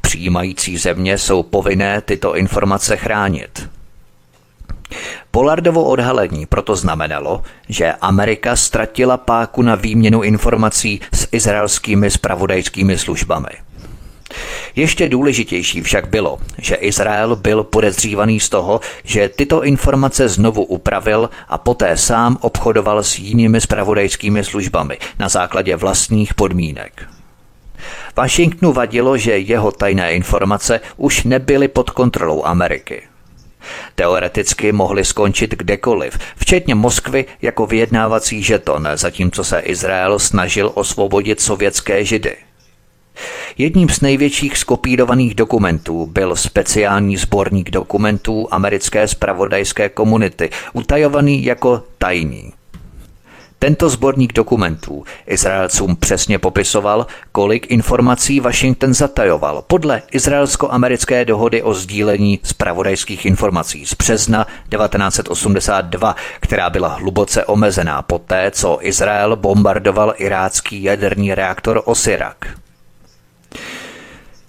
[0.00, 3.68] Přijímající země jsou povinné tyto informace chránit.
[5.30, 13.48] Polardovo odhalení proto znamenalo, že Amerika ztratila páku na výměnu informací s izraelskými spravodajskými službami.
[14.76, 21.30] Ještě důležitější však bylo, že Izrael byl podezřívaný z toho, že tyto informace znovu upravil
[21.48, 27.06] a poté sám obchodoval s jinými spravodajskými službami na základě vlastních podmínek.
[28.16, 33.02] Washingtonu vadilo, že jeho tajné informace už nebyly pod kontrolou Ameriky.
[33.94, 42.04] Teoreticky mohli skončit kdekoliv, včetně Moskvy jako vyjednávací žeton, zatímco se Izrael snažil osvobodit sovětské
[42.04, 42.36] židy.
[43.58, 52.52] Jedním z největších skopírovaných dokumentů byl speciální sborník dokumentů americké spravodajské komunity, utajovaný jako tajný.
[53.64, 62.40] Tento sborník dokumentů Izraelcům přesně popisoval, kolik informací Washington zatajoval podle izraelsko-americké dohody o sdílení
[62.42, 71.34] zpravodajských informací z března 1982, která byla hluboce omezená poté, co Izrael bombardoval irácký jaderný
[71.34, 72.46] reaktor Osirak.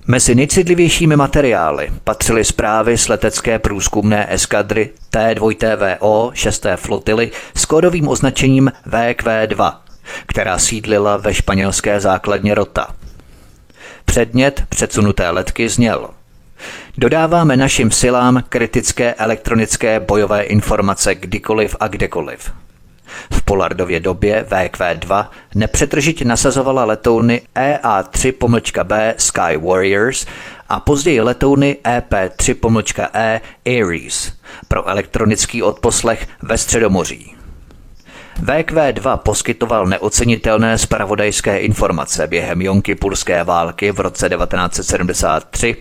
[0.08, 6.66] Mezi nejcitlivějšími materiály patřily zprávy z letecké průzkumné eskadry T2TVO 6.
[6.76, 9.78] flotily s kódovým označením VQ2,
[10.26, 12.88] která sídlila ve španělské základně Rota.
[14.06, 16.10] Předmět předsunuté letky zněl
[16.98, 22.52] Dodáváme našim silám kritické elektronické bojové informace kdykoliv a kdekoliv–
[23.32, 30.26] v Polardově době VQ-2 nepřetržitě nasazovala letouny EA-3-B Sky Warriors
[30.70, 34.34] a později letouny EP-3-E Ares
[34.68, 37.35] pro elektronický odposlech ve Středomoří.
[38.44, 45.76] VQ-2 poskytoval neocenitelné spravodajské informace během Jonkipurské války v roce 1973,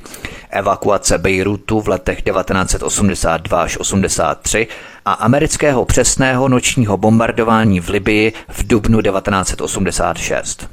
[0.50, 4.66] evakuace Bejrutu v letech 1982 až 83
[5.04, 10.68] a amerického přesného nočního bombardování v Libii v dubnu 1986.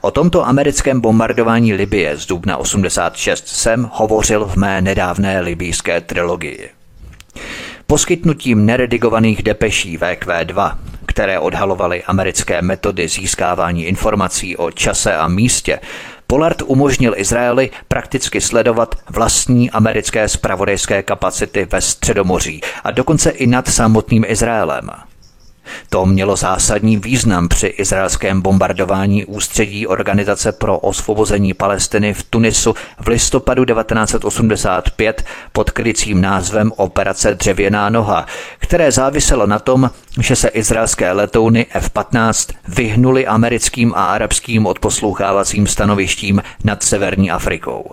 [0.00, 6.70] O tomto americkém bombardování Libie z dubna 86 jsem hovořil v mé nedávné libijské trilogii.
[7.86, 10.76] Poskytnutím neredigovaných depeší VQ2,
[11.14, 15.80] které odhalovaly americké metody získávání informací o čase a místě,
[16.26, 23.68] Pollard umožnil Izraeli prakticky sledovat vlastní americké spravodajské kapacity ve Středomoří a dokonce i nad
[23.68, 24.90] samotným Izraelem.
[25.90, 33.08] To mělo zásadní význam při izraelském bombardování ústředí Organizace pro osvobození Palestiny v Tunisu v
[33.08, 38.26] listopadu 1985 pod krycím názvem Operace Dřevěná noha,
[38.58, 39.90] které záviselo na tom,
[40.20, 47.90] že se izraelské letouny F-15 vyhnuly americkým a arabským odposlouchávacím stanovištím nad severní Afrikou.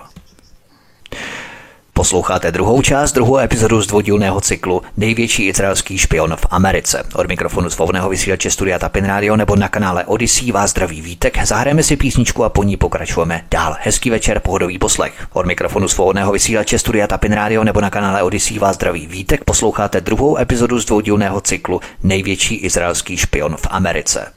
[1.93, 7.03] Posloucháte druhou část, druhou epizodu z dvoudílného cyklu Největší izraelský špion v Americe.
[7.13, 11.45] Od mikrofonu svobodného vysílače Studia Tapin Radio nebo na kanále Odyssey vás zdraví Vítek.
[11.45, 13.75] Zahrajeme si písničku a po ní pokračujeme dál.
[13.79, 15.27] Hezký večer, pohodový poslech.
[15.33, 19.43] Od mikrofonu svobodného vysílače Studia Tapin Radio nebo na kanále Odyssey vás zdraví Vítek.
[19.43, 24.31] Posloucháte druhou epizodu z dvoudílného cyklu Největší izraelský špion v Americe.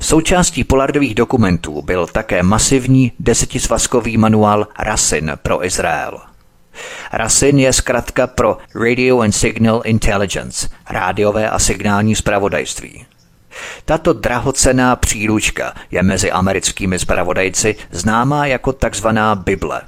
[0.00, 6.20] Součástí Polardových dokumentů byl také masivní desetisvazkový manuál Rasin pro Izrael–
[7.12, 13.06] RASIN je zkratka pro Radio and Signal Intelligence, rádiové a signální zpravodajství.
[13.84, 19.82] Tato drahocená příručka je mezi americkými zpravodajci známá jako takzvaná Bible.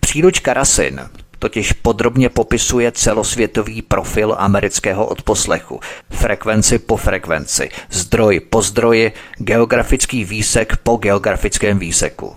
[0.00, 1.00] Příručka RASIN
[1.38, 5.80] totiž podrobně popisuje celosvětový profil amerického odposlechu,
[6.10, 12.36] frekvenci po frekvenci, zdroj po zdroji, geografický výsek po geografickém výseku.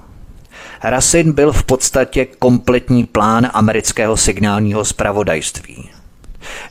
[0.84, 5.90] Rasin byl v podstatě kompletní plán amerického signálního spravodajství.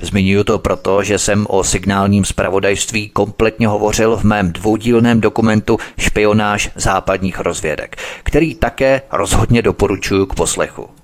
[0.01, 6.71] Zmiňuji to proto, že jsem o signálním spravodajství kompletně hovořil v mém dvoudílném dokumentu Špionáž
[6.75, 10.98] západních rozvědek, který také rozhodně doporučuji k poslechu.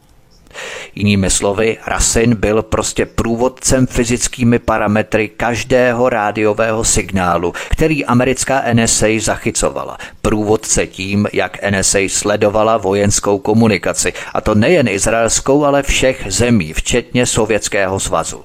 [0.94, 9.98] Jinými slovy, Rasin byl prostě průvodcem fyzickými parametry každého rádiového signálu, který americká NSA zachycovala.
[10.22, 17.26] Průvodce tím, jak NSA sledovala vojenskou komunikaci, a to nejen izraelskou, ale všech zemí, včetně
[17.26, 18.44] Sovětského svazu.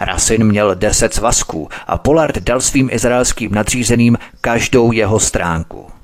[0.00, 5.99] Rasin měl deset svazků a Pollard dal svým izraelským nadřízeným každou jeho stránku.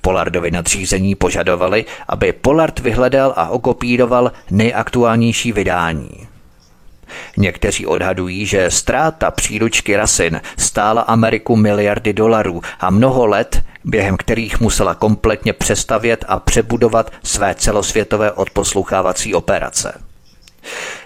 [0.00, 6.26] Polardovi nadřízení požadovali, aby Pollard vyhledal a okopíroval nejaktuálnější vydání.
[7.36, 14.60] Někteří odhadují, že ztráta příručky Rasin stála Ameriku miliardy dolarů a mnoho let, během kterých
[14.60, 20.05] musela kompletně přestavět a přebudovat své celosvětové odposlouchávací operace.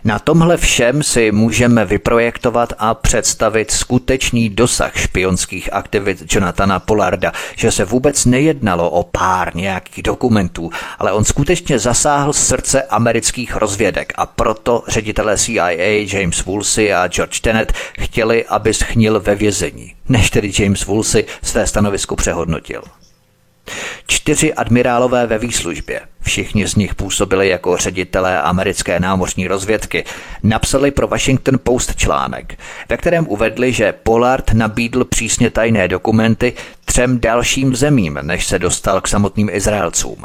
[0.05, 7.73] Na tomhle všem si můžeme vyprojektovat a představit skutečný dosah špionských aktivit Jonathana Polarda, že
[7.73, 14.27] se vůbec nejednalo o pár nějakých dokumentů, ale on skutečně zasáhl srdce amerických rozvědek a
[14.27, 15.71] proto ředitelé CIA
[16.13, 21.67] James Woolsey a George Tenet chtěli, aby schnil ve vězení, než tedy James Woolsey své
[21.67, 22.83] stanovisko přehodnotil.
[24.07, 30.05] Čtyři admirálové ve výslužbě, všichni z nich působili jako ředitelé americké námořní rozvědky,
[30.43, 32.59] napsali pro Washington Post článek,
[32.89, 36.53] ve kterém uvedli, že Pollard nabídl přísně tajné dokumenty
[36.85, 40.25] třem dalším zemím, než se dostal k samotným Izraelcům.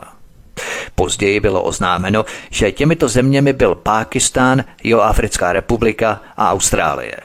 [0.96, 7.16] Později bylo oznámeno, že těmito zeměmi byl Pákistán, Jihoafrická republika a Austrálie.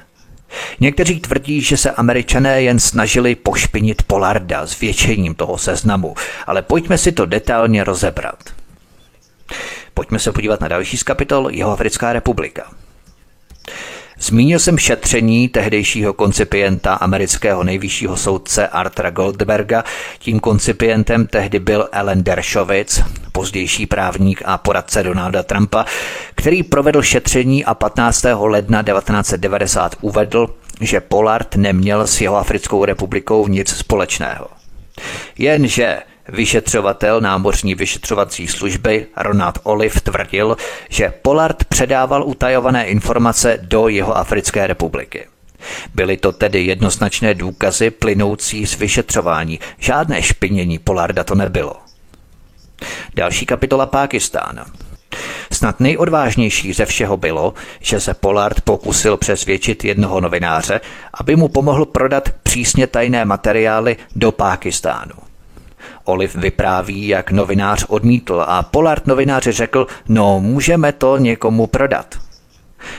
[0.81, 6.15] Někteří tvrdí, že se američané jen snažili pošpinit Polarda zvětšením toho seznamu,
[6.47, 8.39] ale pojďme si to detailně rozebrat.
[9.95, 12.71] Pojďme se podívat na další z kapitol Jihoafrická republika.
[14.21, 19.85] Zmínil jsem šetření tehdejšího koncipienta amerického nejvyššího soudce Artura Goldberga.
[20.19, 23.01] Tím koncipientem tehdy byl Ellen Dershowitz,
[23.41, 25.85] pozdější právník a poradce Donalda Trumpa,
[26.35, 28.25] který provedl šetření a 15.
[28.39, 30.47] ledna 1990 uvedl,
[30.81, 34.47] že Pollard neměl s jeho Africkou republikou nic společného.
[35.39, 40.57] Jenže Vyšetřovatel námořní vyšetřovací služby Ronald Olive tvrdil,
[40.89, 45.27] že Pollard předával utajované informace do jeho Africké republiky.
[45.95, 49.61] Byly to tedy jednoznačné důkazy plynoucí z vyšetřování.
[49.79, 51.90] Žádné špinění Polarda to nebylo.
[53.15, 54.67] Další kapitola Pákistána.
[55.53, 60.81] Snad nejodvážnější ze všeho bylo, že se Pollard pokusil přesvědčit jednoho novináře,
[61.15, 65.15] aby mu pomohl prodat přísně tajné materiály do Pákistánu.
[66.05, 72.15] Olive vypráví, jak novinář odmítl a Pollard novináři řekl, no můžeme to někomu prodat.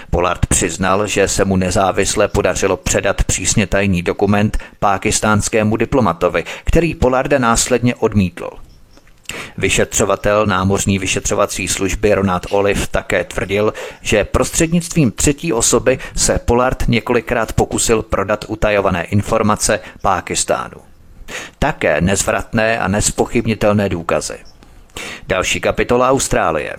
[0.09, 7.38] Pollard přiznal, že se mu nezávisle podařilo předat přísně tajný dokument pákistánskému diplomatovi, který Pollarda
[7.38, 8.49] následně odmítl.
[9.57, 17.53] Vyšetřovatel námořní vyšetřovací služby Ronald Olive také tvrdil, že prostřednictvím třetí osoby se Pollard několikrát
[17.53, 20.77] pokusil prodat utajované informace Pákistánu.
[21.59, 24.38] Také nezvratné a nespochybnitelné důkazy.
[25.27, 26.75] Další kapitola Austrálie.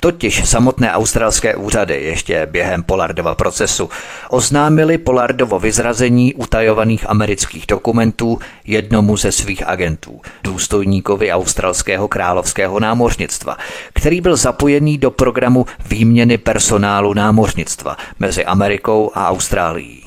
[0.00, 3.90] Totiž samotné australské úřady ještě během Polardova procesu
[4.30, 13.56] oznámili Polardovo vyzrazení utajovaných amerických dokumentů jednomu ze svých agentů, důstojníkovi australského královského námořnictva,
[13.94, 20.03] který byl zapojený do programu výměny personálu námořnictva mezi Amerikou a Austrálií.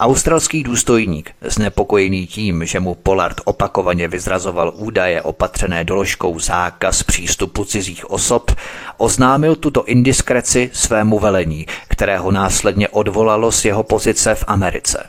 [0.00, 8.10] Australský důstojník, znepokojený tím, že mu Pollard opakovaně vyzrazoval údaje opatřené doložkou zákaz přístupu cizích
[8.10, 8.50] osob,
[8.96, 15.06] oznámil tuto indiskreci svému velení, kterého následně odvolalo z jeho pozice v Americe.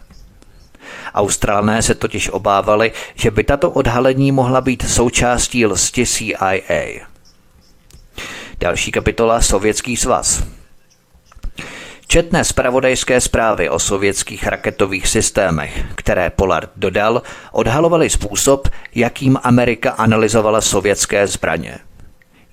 [1.13, 7.07] Australné se totiž obávali, že by tato odhalení mohla být součástí lsti CIA.
[8.59, 10.43] Další kapitola Sovětský svaz.
[12.11, 20.61] Četné spravodajské zprávy o sovětských raketových systémech, které Pollard dodal, odhalovaly způsob, jakým Amerika analyzovala
[20.61, 21.77] sovětské zbraně.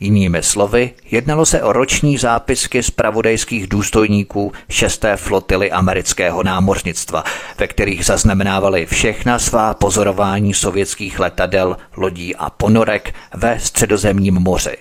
[0.00, 5.04] Jinými slovy, jednalo se o roční zápisky zpravodajských důstojníků 6.
[5.16, 7.24] flotily amerického námořnictva,
[7.58, 14.76] ve kterých zaznamenávali všechna svá pozorování sovětských letadel, lodí a ponorek ve středozemním moři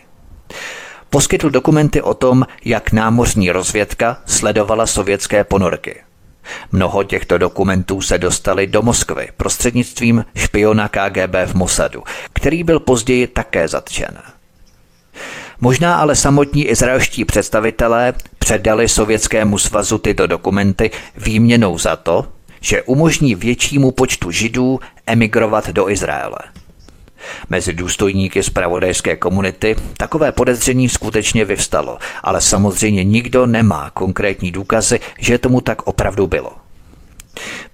[1.10, 6.02] poskytl dokumenty o tom, jak námořní rozvědka sledovala sovětské ponorky.
[6.72, 12.04] Mnoho těchto dokumentů se dostali do Moskvy prostřednictvím špiona KGB v Mossadu,
[12.34, 14.18] který byl později také zatčen.
[15.62, 22.28] Možná ale samotní izraelští představitelé předali Sovětskému svazu tyto dokumenty výměnou za to,
[22.62, 26.40] že umožní většímu počtu židů emigrovat do Izraele.
[27.50, 35.00] Mezi důstojníky z pravodajské komunity takové podezření skutečně vyvstalo, ale samozřejmě nikdo nemá konkrétní důkazy,
[35.20, 36.52] že tomu tak opravdu bylo.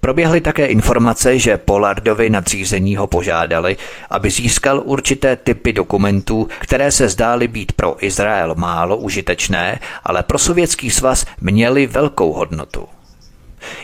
[0.00, 3.76] Proběhly také informace, že Polardovi nadřízení ho požádali,
[4.10, 10.38] aby získal určité typy dokumentů, které se zdály být pro Izrael málo užitečné, ale pro
[10.38, 12.88] Sovětský svaz měly velkou hodnotu.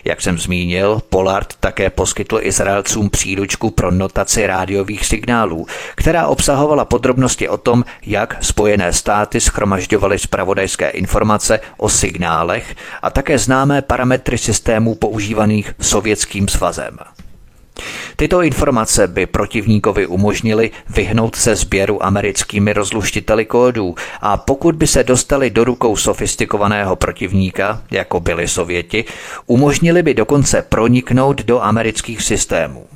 [0.05, 7.49] Jak jsem zmínil, Pollard také poskytl Izraelcům příručku pro notaci rádiových signálů, která obsahovala podrobnosti
[7.49, 14.95] o tom, jak Spojené státy schromažďovaly zpravodajské informace o signálech a také známé parametry systémů
[14.95, 16.99] používaných Sovětským svazem.
[18.17, 25.05] Tyto informace by protivníkovi umožnili vyhnout se sběru americkými rozluštiteli kódů a pokud by se
[25.05, 29.05] dostali do rukou sofistikovaného protivníka, jako byli Sověti,
[29.47, 32.87] umožnili by dokonce proniknout do amerických systémů.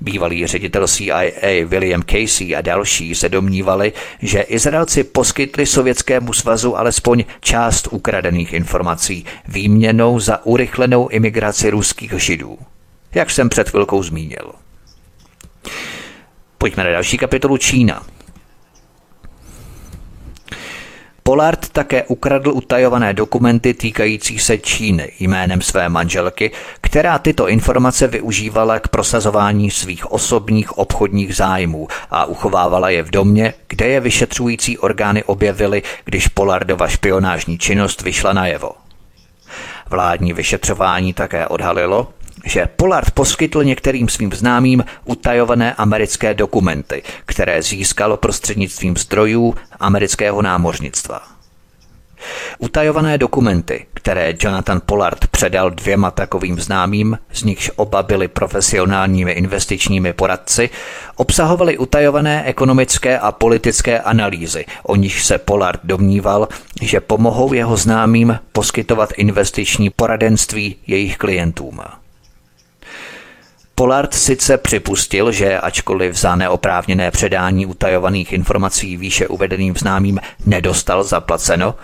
[0.00, 3.92] Bývalý ředitel CIA William Casey a další se domnívali,
[4.22, 12.58] že Izraelci poskytli Sovětskému svazu alespoň část ukradených informací výměnou za urychlenou imigraci ruských židů
[13.14, 14.52] jak jsem před chvilkou zmínil.
[16.58, 18.02] Pojďme na další kapitolu Čína.
[21.26, 26.50] Pollard také ukradl utajované dokumenty týkající se Číny jménem své manželky,
[26.80, 33.54] která tyto informace využívala k prosazování svých osobních obchodních zájmů a uchovávala je v domě,
[33.68, 38.70] kde je vyšetřující orgány objevily, když Pollardova špionážní činnost vyšla najevo.
[39.90, 42.08] Vládní vyšetřování také odhalilo,
[42.44, 51.34] že Pollard poskytl některým svým známým utajované americké dokumenty, které získalo prostřednictvím zdrojů amerického námořnictva.
[52.58, 60.12] Utajované dokumenty, které Jonathan Pollard předal dvěma takovým známým, z nichž oba byli profesionálními investičními
[60.12, 60.70] poradci,
[61.16, 66.48] obsahovaly utajované ekonomické a politické analýzy, o nich se Pollard domníval,
[66.82, 71.80] že pomohou jeho známým poskytovat investiční poradenství jejich klientům.
[73.76, 81.74] Pollard sice připustil, že ačkoliv za neoprávněné předání utajovaných informací výše uvedeným známým nedostal zaplaceno,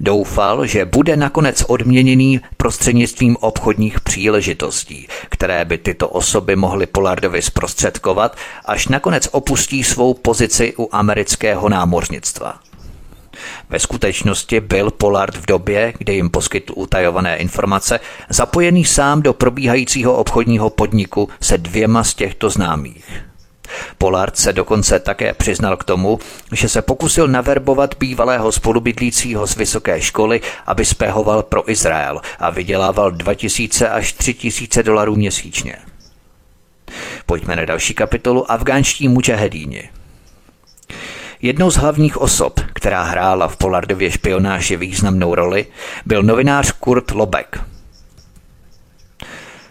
[0.00, 8.36] doufal, že bude nakonec odměněný prostřednictvím obchodních příležitostí, které by tyto osoby mohly Pollardovi zprostředkovat,
[8.64, 12.69] až nakonec opustí svou pozici u amerického námořnictva.
[13.70, 20.16] Ve skutečnosti byl Pollard v době, kdy jim poskytl utajované informace, zapojený sám do probíhajícího
[20.16, 23.22] obchodního podniku se dvěma z těchto známých.
[23.98, 26.18] Pollard se dokonce také přiznal k tomu,
[26.52, 33.10] že se pokusil naverbovat bývalého spolubydlícího z vysoké školy, aby spehoval pro Izrael a vydělával
[33.10, 35.76] 2000 až 3000 dolarů měsíčně.
[37.26, 39.90] Pojďme na další kapitolu Afgánští mučahedíni.
[41.42, 45.66] Jednou z hlavních osob, která hrála v Polardově špionáži významnou roli,
[46.06, 47.60] byl novinář Kurt Lobek.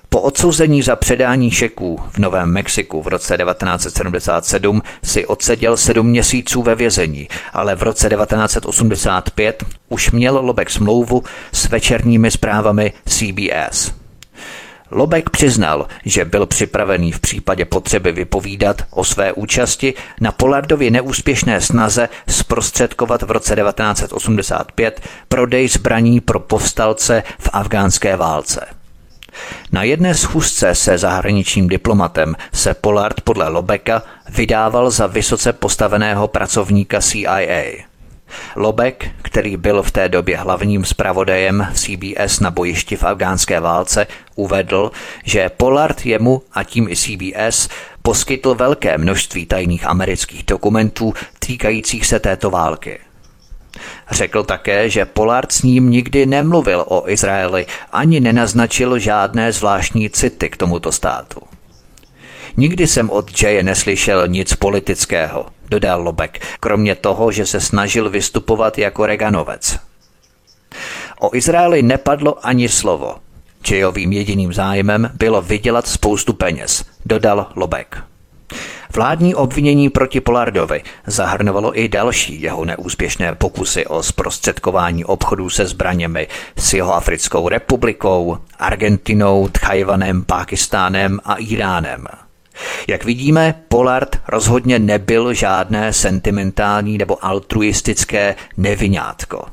[0.09, 6.61] Po odsouzení za předání šeků v Novém Mexiku v roce 1977 si odseděl sedm měsíců
[6.61, 13.98] ve vězení, ale v roce 1985 už měl Lobek smlouvu s večerními zprávami CBS.
[14.91, 21.61] Lobek přiznal, že byl připravený v případě potřeby vypovídat o své účasti na Polardově neúspěšné
[21.61, 28.65] snaze zprostředkovat v roce 1985 prodej zbraní pro povstalce v afgánské válce.
[29.71, 37.01] Na jedné schůzce se zahraničním diplomatem se Pollard podle Lobeka vydával za vysoce postaveného pracovníka
[37.01, 37.88] CIA.
[38.55, 44.91] Lobek, který byl v té době hlavním zpravodajem CBS na bojišti v afgánské válce, uvedl,
[45.23, 47.69] že Pollard jemu a tím i CBS
[48.01, 52.99] poskytl velké množství tajných amerických dokumentů týkajících se této války.
[54.11, 60.49] Řekl také, že Pollard s ním nikdy nemluvil o Izraeli ani nenaznačil žádné zvláštní city
[60.49, 61.41] k tomuto státu.
[62.57, 68.77] Nikdy jsem od Jaye neslyšel nic politického, dodal Lobek, kromě toho, že se snažil vystupovat
[68.77, 69.79] jako Reganovec.
[71.19, 73.15] O Izraeli nepadlo ani slovo.
[73.71, 78.03] Jayovým jediným zájmem bylo vydělat spoustu peněz, dodal Lobek.
[78.95, 86.27] Vládní obvinění proti Polardovi zahrnovalo i další jeho neúspěšné pokusy o zprostředkování obchodů se zbraněmi
[86.57, 92.07] s jeho Africkou republikou, Argentinou, Tchajvanem, Pákistánem a Iránem.
[92.87, 99.45] Jak vidíme, Pollard rozhodně nebyl žádné sentimentální nebo altruistické nevinátko.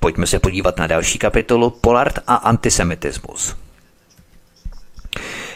[0.00, 3.56] Pojďme se podívat na další kapitolu Pollard a antisemitismus.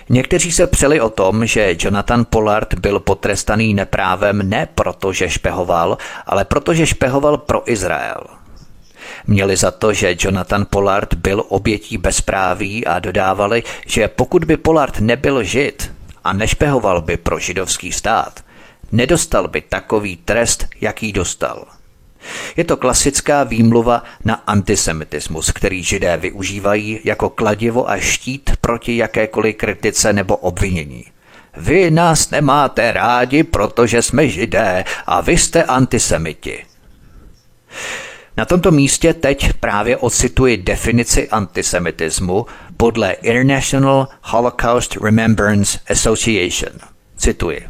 [0.09, 5.99] Někteří se přeli o tom, že Jonathan Pollard byl potrestaný neprávem ne proto, že špehoval,
[6.27, 8.36] ale protože špehoval pro Izrael.
[9.27, 15.01] Měli za to, že Jonathan Pollard byl obětí bezpráví a dodávali, že pokud by Pollard
[15.01, 15.93] nebyl žid
[16.25, 18.45] a nešpehoval by pro židovský stát,
[18.93, 21.67] nedostal by takový trest, jaký dostal.
[22.57, 29.57] Je to klasická výmluva na antisemitismus, který židé využívají jako kladivo a štít proti jakékoliv
[29.57, 31.05] kritice nebo obvinění.
[31.57, 36.65] Vy nás nemáte rádi, protože jsme židé a vy jste antisemiti.
[38.37, 46.73] Na tomto místě teď právě ocituji definici antisemitismu podle International Holocaust Remembrance Association.
[47.17, 47.67] Cituji.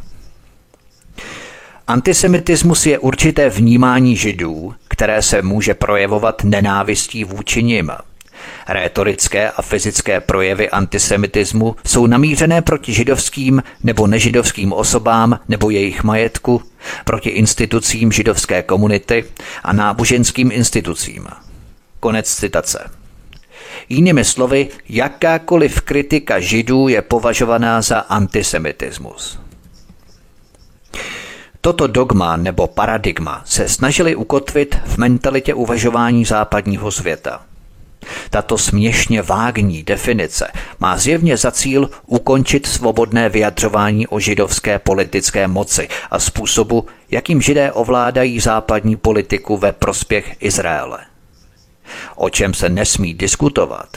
[1.87, 7.91] Antisemitismus je určité vnímání židů, které se může projevovat nenávistí vůči nim–
[8.67, 16.61] Rétorické a fyzické projevy antisemitismu jsou namířené proti židovským nebo nežidovským osobám nebo jejich majetku,
[17.05, 19.25] proti institucím židovské komunity
[19.63, 21.27] a náboženským institucím.
[21.99, 22.89] Konec citace.
[23.89, 29.39] Jinými slovy, jakákoliv kritika židů je považovaná za antisemitismus.
[31.61, 37.46] Toto dogma nebo paradigma se snažili ukotvit v mentalitě uvažování západního světa.
[38.29, 45.87] Tato směšně vágní definice má zjevně za cíl ukončit svobodné vyjadřování o židovské politické moci
[46.11, 50.99] a způsobu, jakým židé ovládají západní politiku ve prospěch Izraele.
[52.15, 53.87] O čem se nesmí diskutovat,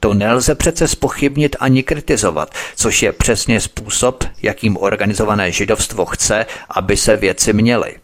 [0.00, 6.96] to nelze přece spochybnit ani kritizovat, což je přesně způsob, jakým organizované židovstvo chce, aby
[6.96, 7.96] se věci měly.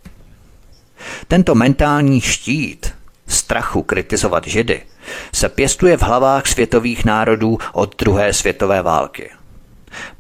[1.28, 2.94] Tento mentální štít
[3.26, 4.82] strachu kritizovat židy
[5.34, 9.30] se pěstuje v hlavách světových národů od druhé světové války.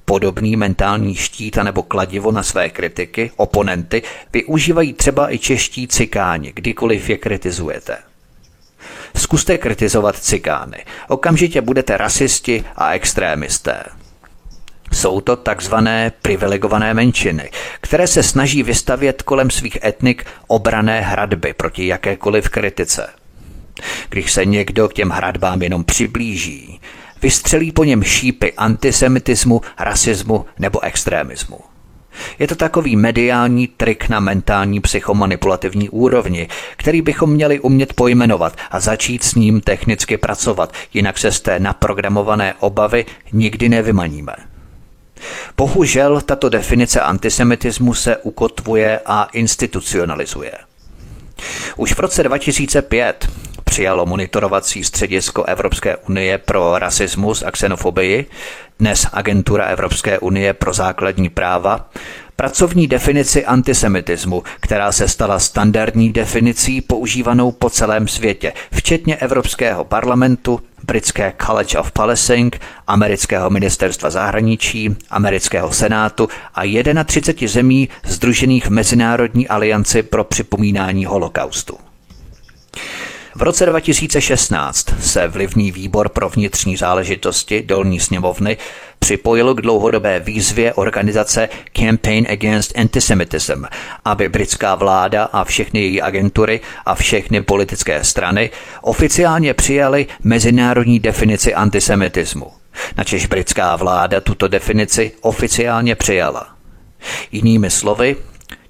[0.04, 4.02] Podobný mentální štít nebo kladivo na své kritiky, oponenty,
[4.32, 7.98] využívají třeba i čeští cikáni, kdykoliv je kritizujete.
[9.16, 10.84] Zkuste kritizovat cikány.
[11.08, 13.84] Okamžitě budete rasisti a extrémisté.
[14.92, 21.86] Jsou to takzvané privilegované menšiny, které se snaží vystavět kolem svých etnik obrané hradby proti
[21.86, 23.21] jakékoliv kritice.
[24.08, 26.80] Když se někdo k těm hradbám jenom přiblíží,
[27.22, 31.58] vystřelí po něm šípy antisemitismu, rasismu nebo extrémismu.
[32.38, 38.80] Je to takový mediální trik na mentální psychomanipulativní úrovni, který bychom měli umět pojmenovat a
[38.80, 44.32] začít s ním technicky pracovat, jinak se z té naprogramované obavy nikdy nevymaníme.
[45.56, 50.52] Bohužel tato definice antisemitismu se ukotvuje a institucionalizuje.
[51.76, 53.28] Už v roce 2005
[53.72, 58.26] přijalo monitorovací středisko Evropské unie pro rasismus a xenofobii,
[58.78, 61.90] dnes Agentura Evropské unie pro základní práva,
[62.36, 70.60] pracovní definici antisemitismu, která se stala standardní definicí používanou po celém světě, včetně Evropského parlamentu,
[70.84, 76.62] britské College of Policing, amerického ministerstva zahraničí, amerického senátu a
[77.04, 81.78] 31 zemí združených v Mezinárodní alianci pro připomínání holokaustu.
[83.34, 88.56] V roce 2016 se vlivný výbor pro vnitřní záležitosti dolní sněmovny
[88.98, 93.64] připojil k dlouhodobé výzvě organizace Campaign Against Antisemitism,
[94.04, 98.50] aby britská vláda a všechny její agentury a všechny politické strany
[98.82, 102.52] oficiálně přijali mezinárodní definici antisemitismu.
[102.96, 106.48] Načež britská vláda tuto definici oficiálně přijala.
[107.32, 108.16] Jinými slovy,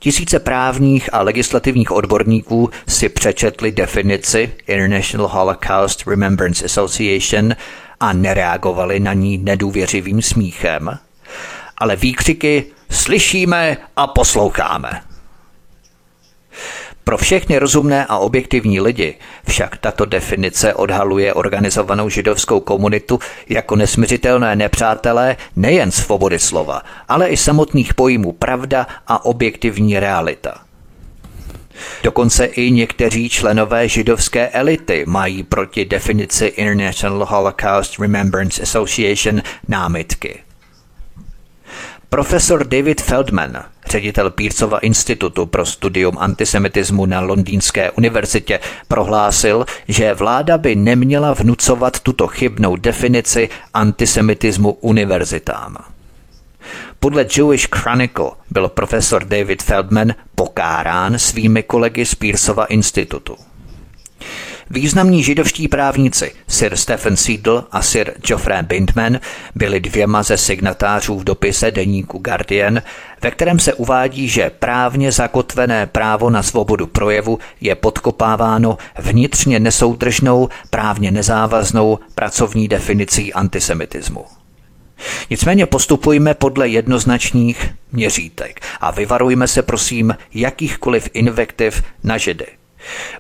[0.03, 7.55] Tisíce právních a legislativních odborníků si přečetli definici International Holocaust Remembrance Association
[8.01, 10.99] a nereagovali na ní nedůvěřivým smíchem,
[11.79, 15.12] ale výkřiky slyšíme a posloucháme.
[17.05, 19.15] Pro všechny rozumné a objektivní lidi
[19.49, 27.37] však tato definice odhaluje organizovanou židovskou komunitu jako nesměřitelné nepřátelé nejen svobody slova, ale i
[27.37, 30.61] samotných pojmů pravda a objektivní realita.
[32.03, 40.41] Dokonce i někteří členové židovské elity mají proti definici International Holocaust Remembrance Association námitky.
[42.13, 50.59] Profesor David Feldman, ředitel Pírcova institutu pro studium antisemitismu na Londýnské univerzitě, prohlásil, že vláda
[50.59, 55.77] by neměla vnucovat tuto chybnou definici antisemitismu univerzitám.
[57.01, 63.37] Podle Jewish Chronicle byl profesor David Feldman pokárán svými kolegy z Pírcova institutu.
[64.71, 69.21] Významní židovští právníci Sir Stephen Seedle a Sir Geoffrey Bindman
[69.55, 72.83] byli dvěma ze signatářů v dopise deníku Guardian,
[73.23, 80.49] ve kterém se uvádí, že právně zakotvené právo na svobodu projevu je podkopáváno vnitřně nesoudržnou,
[80.71, 84.25] právně nezávaznou pracovní definicí antisemitismu.
[85.31, 92.47] Nicméně postupujme podle jednoznačných měřítek a vyvarujme se prosím jakýchkoliv invektiv na židy.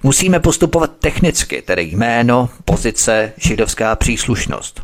[0.03, 4.83] Musíme postupovat technicky, tedy jméno, pozice, židovská příslušnost.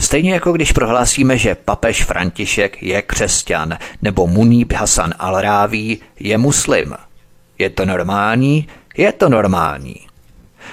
[0.00, 6.94] Stejně jako když prohlásíme, že papež František je křesťan nebo Munib Hasan al-Ráví je muslim.
[7.58, 8.68] Je to normální?
[8.96, 9.96] Je to normální.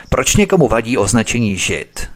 [0.09, 2.09] Proč někomu vadí označení žid?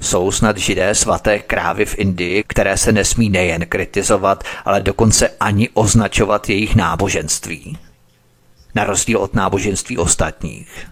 [0.00, 5.68] Jsou snad židé svaté krávy v Indii, které se nesmí nejen kritizovat, ale dokonce ani
[5.68, 7.78] označovat jejich náboženství?
[8.74, 10.86] Na rozdíl od náboženství ostatních.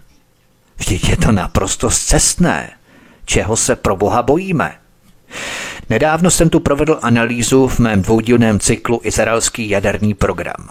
[0.77, 2.69] Vždyť je to naprosto zcestné.
[3.25, 4.75] Čeho se pro Boha bojíme?
[5.89, 10.69] Nedávno jsem tu provedl analýzu v mém dvoudílném cyklu Izraelský jaderný program.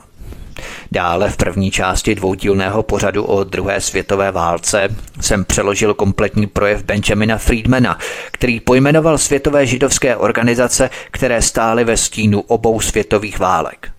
[0.93, 4.89] Dále v první části dvoudílného pořadu o druhé světové válce
[5.21, 7.99] jsem přeložil kompletní projev Benjamina Friedmana,
[8.33, 13.91] který pojmenoval světové židovské organizace, které stály ve stínu obou světových válek.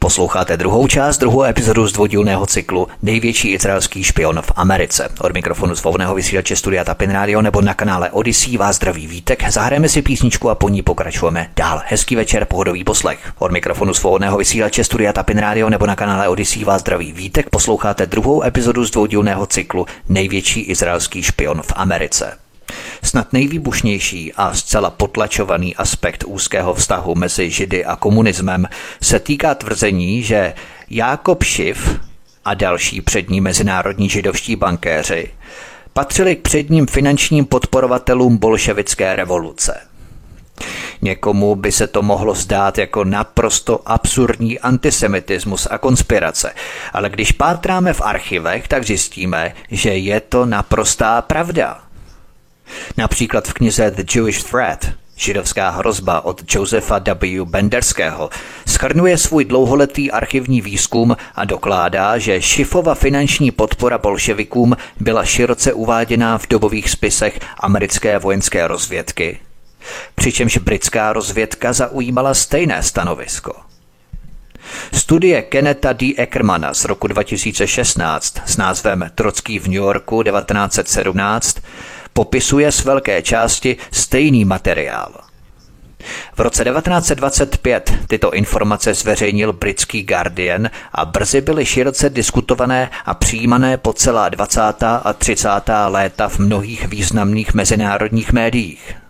[0.00, 5.08] Posloucháte druhou část, druhou epizodu z dvoudílného cyklu Největší izraelský špion v Americe.
[5.20, 9.50] Od mikrofonu svobodného vysílače Studia Tapin Radio nebo na kanále Odyssey vás zdraví vítek.
[9.50, 11.82] Zahrajeme si písničku a po ní pokračujeme dál.
[11.86, 13.32] Hezký večer, pohodový poslech.
[13.38, 17.50] Od mikrofonu svobodného vysílače Studia Tapin Radio nebo na kanále Odyssey vás zdraví vítek.
[17.50, 22.47] Posloucháte druhou epizodu z dvoudílného cyklu Největší izraelský špion v Americe.
[23.02, 28.68] Snad nejvýbušnější a zcela potlačovaný aspekt úzkého vztahu mezi Židy a komunismem
[29.02, 30.54] se týká tvrzení, že
[30.90, 32.00] Jákob Šiv
[32.44, 35.30] a další přední mezinárodní židovští bankéři
[35.92, 39.80] patřili k předním finančním podporovatelům bolševické revoluce.
[41.02, 46.54] Někomu by se to mohlo zdát jako naprosto absurdní antisemitismus a konspirace,
[46.92, 51.87] ale když pátráme v archivech, tak zjistíme, že je to naprostá pravda.
[52.96, 54.86] Například v knize The Jewish Threat
[55.18, 57.44] Židovská hrozba od Josefa W.
[57.44, 58.30] Benderského
[58.66, 66.38] schrnuje svůj dlouholetý archivní výzkum a dokládá, že Šifova finanční podpora bolševikům byla široce uváděná
[66.38, 69.38] v dobových spisech americké vojenské rozvědky,
[70.14, 73.52] přičemž britská rozvědka zaujímala stejné stanovisko.
[74.92, 76.14] Studie Keneta D.
[76.18, 81.58] Eckermana z roku 2016 s názvem Trocký v New Yorku 1917
[82.18, 85.12] popisuje z velké části stejný materiál.
[86.36, 93.76] V roce 1925 tyto informace zveřejnil britský Guardian a brzy byly široce diskutované a přijímané
[93.76, 94.60] po celá 20.
[94.82, 95.48] a 30.
[95.88, 99.07] léta v mnohých významných mezinárodních médiích.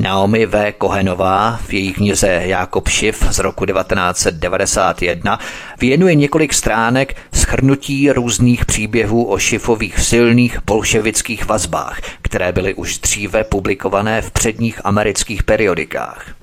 [0.00, 0.72] Naomi V.
[0.78, 5.38] Kohenová v její knize Jakob Schiff z roku 1991
[5.80, 13.44] věnuje několik stránek schrnutí různých příběhů o Schiffových silných bolševických vazbách, které byly už dříve
[13.44, 16.34] publikované v předních amerických periodikách.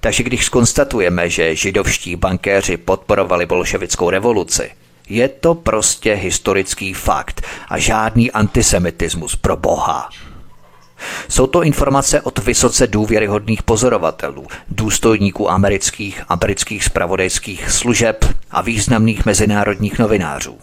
[0.00, 4.70] Takže když skonstatujeme, že židovští bankéři podporovali bolševickou revoluci,
[5.08, 10.08] je to prostě historický fakt a žádný antisemitismus pro boha.
[11.28, 19.26] Jsou to informace od vysoce důvěryhodných pozorovatelů, důstojníků amerických a britských spravodajských služeb a významných
[19.26, 20.58] mezinárodních novinářů.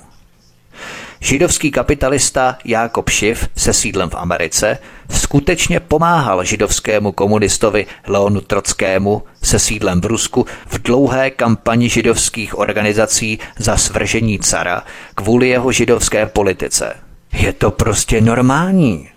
[1.20, 4.78] Židovský kapitalista Jákob Schiff se sídlem v Americe
[5.10, 13.40] skutečně pomáhal židovskému komunistovi Leonu Trockému se sídlem v Rusku v dlouhé kampani židovských organizací
[13.60, 14.84] za svržení cara
[15.16, 16.94] kvůli jeho židovské politice.
[17.34, 19.10] Je to prostě normální.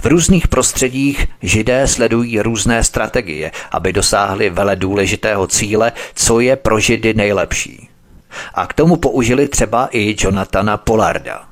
[0.00, 6.80] V různých prostředích židé sledují různé strategie, aby dosáhli vele důležitého cíle, co je pro
[6.80, 7.88] židy nejlepší.
[8.54, 11.44] A k tomu použili třeba i Jonathana Polarda.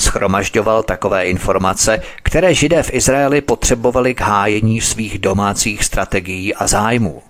[0.00, 7.22] Schromažďoval takové informace, které židé v Izraeli potřebovali k hájení svých domácích strategií a zájmů.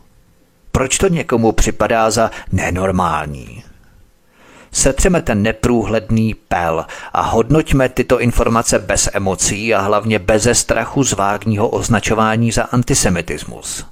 [0.72, 3.62] Proč to někomu připadá za nenormální?
[4.74, 11.12] Setřeme ten neprůhledný pel a hodnoťme tyto informace bez emocí a hlavně beze strachu z
[11.12, 13.86] vágního označování za antisemitismus.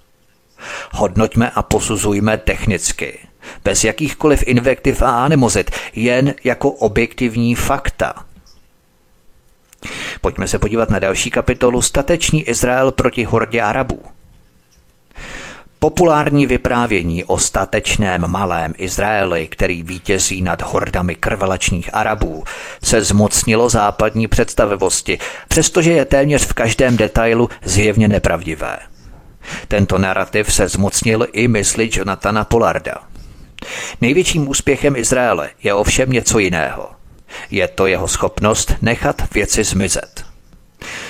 [0.90, 3.18] Hodnoťme a posuzujme technicky,
[3.64, 8.14] bez jakýchkoliv invektiv a animozit, jen jako objektivní fakta.
[10.20, 14.02] Pojďme se podívat na další kapitolu Statečný Izrael proti hordě Arabů.
[15.82, 22.44] Populární vyprávění o statečném malém Izraeli, který vítězí nad hordami krvelačních Arabů,
[22.84, 25.18] se zmocnilo západní představivosti,
[25.48, 28.78] přestože je téměř v každém detailu zjevně nepravdivé.
[29.68, 32.94] Tento narrativ se zmocnil i mysli Jonathana Polarda.
[34.00, 36.90] Největším úspěchem Izraele je ovšem něco jiného.
[37.50, 40.31] Je to jeho schopnost nechat věci zmizet.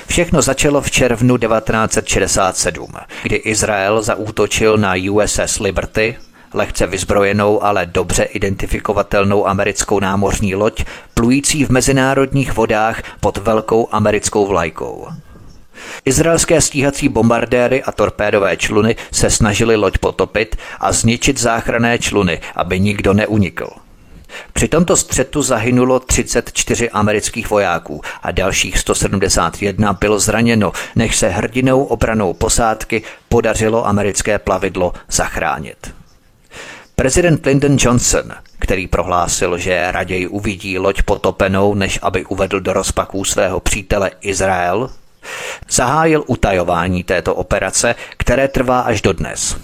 [0.07, 2.93] Všechno začalo v červnu 1967,
[3.23, 6.17] kdy Izrael zaútočil na USS Liberty,
[6.55, 10.85] lehce vyzbrojenou, ale dobře identifikovatelnou americkou námořní loď,
[11.15, 15.09] plující v mezinárodních vodách pod velkou americkou vlajkou.
[16.05, 22.81] Izraelské stíhací bombardéry a torpédové čluny se snažili loď potopit a zničit záchranné čluny, aby
[22.81, 23.82] nikdo neunikl.
[24.53, 31.85] Při tomto střetu zahynulo 34 amerických vojáků a dalších 171 bylo zraněno, než se hrdinou
[31.85, 35.95] obranou posádky podařilo americké plavidlo zachránit.
[36.97, 43.25] Prezident Lyndon Johnson, který prohlásil, že raději uvidí loď potopenou, než aby uvedl do rozpaků
[43.25, 44.91] svého přítele Izrael,
[45.71, 49.57] zahájil utajování této operace, které trvá až dodnes.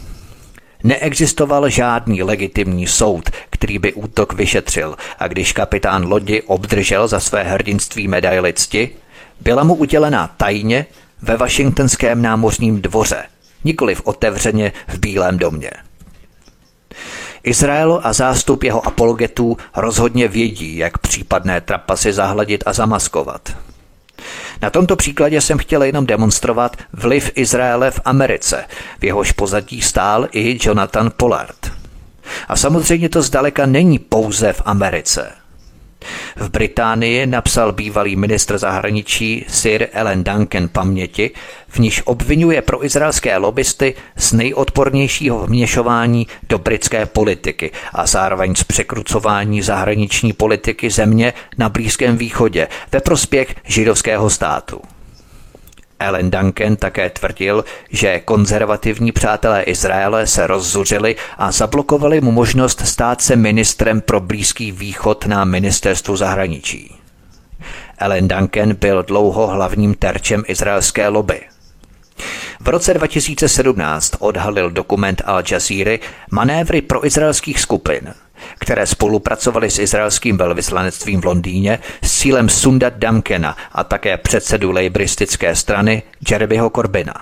[0.85, 7.43] Neexistoval žádný legitimní soud, který by útok vyšetřil a když kapitán lodi obdržel za své
[7.43, 8.91] hrdinství medaili cti,
[9.41, 10.87] byla mu udělená tajně
[11.23, 13.25] ve Washingtonském námořním dvoře,
[13.65, 15.71] nikoli v otevřeně v Bílém domě.
[17.43, 23.57] Izrael a zástup jeho apologetů rozhodně vědí, jak případné trapasy zahladit a zamaskovat.
[24.63, 28.65] Na tomto příkladě jsem chtěl jenom demonstrovat vliv Izraele v Americe,
[28.99, 31.73] v jehož pozadí stál i Jonathan Pollard.
[32.49, 35.33] A samozřejmě to zdaleka není pouze v Americe.
[36.37, 41.31] V Británii napsal bývalý ministr zahraničí Sir Ellen Duncan paměti,
[41.69, 48.65] v níž obvinuje pro izraelské lobbysty z nejodpornějšího vměšování do britské politiky a zároveň z
[48.65, 54.81] překrucování zahraniční politiky země na Blízkém východě ve prospěch židovského státu.
[56.01, 63.23] Ellen Duncan také tvrdil, že konzervativní přátelé Izraele se rozzuřili a zablokovali mu možnost stát
[63.23, 66.95] se ministrem pro Blízký východ na ministerstvu zahraničí.
[67.99, 71.41] Ellen Duncan byl dlouho hlavním terčem izraelské lobby.
[72.61, 75.97] V roce 2017 odhalil dokument Al Jazeera
[76.31, 78.15] manévry pro izraelských skupin–
[78.59, 85.57] které spolupracovaly s izraelským velvyslanectvím v Londýně s cílem sundat Duncana a také předsedu lejbristické
[85.57, 87.15] strany Jeremyho Corbina.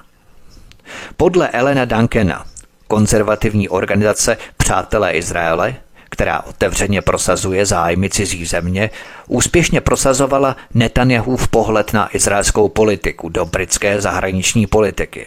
[1.17, 2.45] Podle Elena Duncana,
[2.89, 5.75] konzervativní organizace Přátelé Izraele,
[6.11, 8.91] která otevřeně prosazuje zájmy cizí země,
[9.29, 15.27] úspěšně prosazovala Netanyahův pohled na izraelskou politiku do britské zahraniční politiky.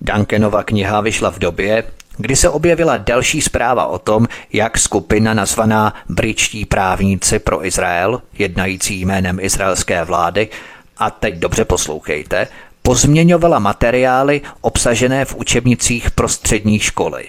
[0.00, 1.84] Duncanova kniha vyšla v době,
[2.20, 9.00] kdy se objevila další zpráva o tom, jak skupina nazvaná Britští právníci pro Izrael, jednající
[9.00, 10.48] jménem izraelské vlády,
[10.98, 12.46] a teď dobře poslouchejte,
[12.82, 17.24] pozměňovala materiály obsažené v učebnicích pro střední školy.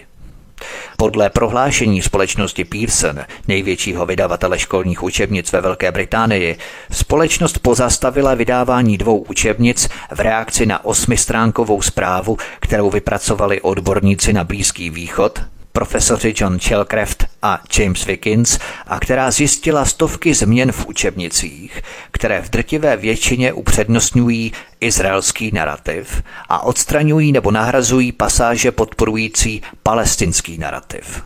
[1.02, 6.58] Podle prohlášení společnosti Pearson, největšího vydavatele školních učebnic ve Velké Británii,
[6.92, 14.90] společnost pozastavila vydávání dvou učebnic v reakci na osmistránkovou zprávu, kterou vypracovali odborníci na Blízký
[14.90, 15.40] východ,
[15.72, 22.50] profesoři John Chelcraft a James Wickins a která zjistila stovky změn v učebnicích, které v
[22.50, 31.24] drtivé většině upřednostňují izraelský narrativ a odstraňují nebo nahrazují pasáže podporující palestinský narrativ.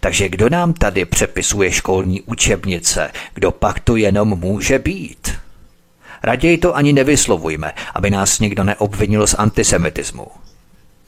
[0.00, 5.34] Takže kdo nám tady přepisuje školní učebnice, kdo pak to jenom může být?
[6.22, 10.26] Raději to ani nevyslovujme, aby nás někdo neobvinil z antisemitismu.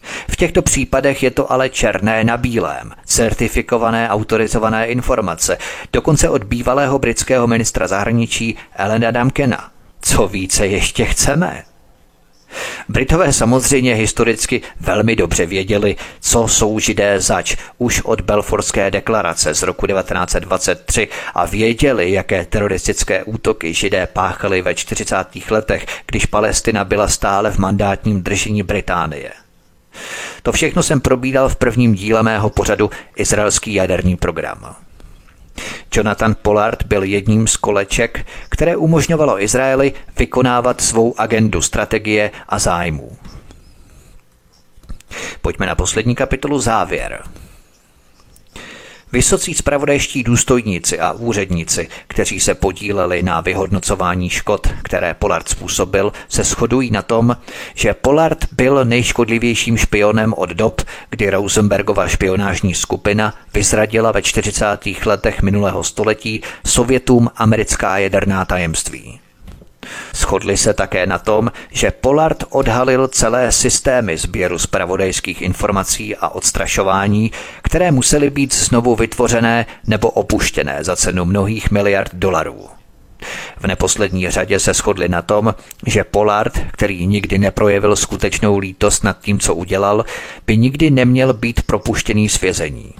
[0.02, 5.58] V těchto případech je to ale černé na bílém, certifikované autorizované informace,
[5.92, 9.70] dokonce od bývalého britského ministra zahraničí Elena Damkena.
[10.00, 11.62] Co více ještě chceme?
[12.88, 19.62] Britové samozřejmě historicky velmi dobře věděli, co jsou židé zač už od Belfortské deklarace z
[19.62, 25.16] roku 1923 a věděli, jaké teroristické útoky židé páchali ve 40.
[25.50, 29.32] letech, když Palestina byla stále v mandátním držení Británie.
[30.42, 34.76] To všechno jsem probídal v prvním díle mého pořadu Izraelský jaderný program.
[35.94, 43.16] Jonathan Pollard byl jedním z koleček, které umožňovalo Izraeli vykonávat svou agendu strategie a zájmů.
[45.40, 47.22] Pojďme na poslední kapitolu závěr.
[49.12, 56.44] Vysocí spravodajští důstojníci a úředníci, kteří se podíleli na vyhodnocování škod, které Pollard způsobil, se
[56.44, 57.36] shodují na tom,
[57.74, 64.66] že Pollard byl nejškodlivějším špionem od dob, kdy Rosenbergova špionážní skupina vyzradila ve 40.
[65.06, 69.20] letech minulého století Sovětům americká jaderná tajemství.
[70.14, 77.32] Shodli se také na tom, že Pollard odhalil celé systémy sběru zpravodajských informací a odstrašování,
[77.62, 82.68] které musely být znovu vytvořené nebo opuštěné za cenu mnohých miliard dolarů.
[83.60, 85.54] V neposlední řadě se shodli na tom,
[85.86, 90.04] že Pollard, který nikdy neprojevil skutečnou lítost nad tím, co udělal,
[90.46, 92.94] by nikdy neměl být propuštěný z vězení.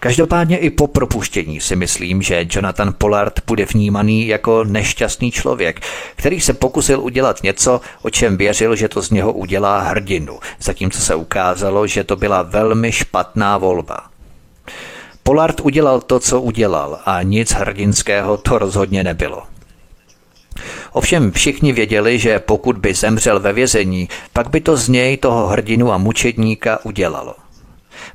[0.00, 5.80] Každopádně i po propuštění si myslím, že Jonathan Pollard bude vnímaný jako nešťastný člověk,
[6.16, 11.00] který se pokusil udělat něco, o čem věřil, že to z něho udělá hrdinu, zatímco
[11.00, 13.98] se ukázalo, že to byla velmi špatná volba.
[15.22, 19.42] Pollard udělal to, co udělal a nic hrdinského to rozhodně nebylo.
[20.92, 25.46] Ovšem všichni věděli, že pokud by zemřel ve vězení, pak by to z něj toho
[25.46, 27.34] hrdinu a mučedníka udělalo.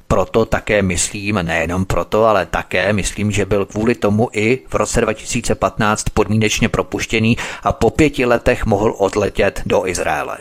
[0.08, 5.02] Proto také myslím, nejenom proto, ale také myslím, že byl kvůli tomu i v roce
[5.02, 10.38] 2015 podmínečně propuštěný a po pěti letech mohl odletět do Izraele.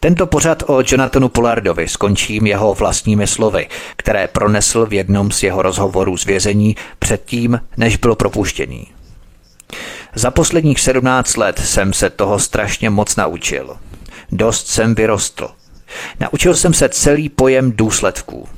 [0.00, 5.62] Tento pořad o Jonathanu Pollardovi skončím jeho vlastními slovy, které pronesl v jednom z jeho
[5.62, 8.86] rozhovorů z vězení předtím, než byl propuštěný.
[10.14, 13.76] Za posledních 17 let jsem se toho strašně moc naučil.
[14.32, 15.50] Dost jsem vyrostl.
[16.20, 18.48] Naučil jsem se celý pojem důsledků.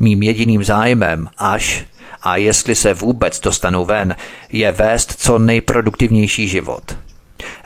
[0.00, 1.84] Mým jediným zájmem, až
[2.22, 4.16] a jestli se vůbec dostanu ven,
[4.52, 6.96] je vést co nejproduktivnější život.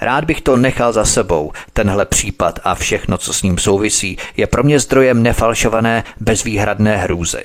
[0.01, 1.53] Rád bych to nechal za sebou.
[1.73, 7.45] Tenhle případ a všechno, co s ním souvisí, je pro mě zdrojem nefalšované, bezvýhradné hrůzy.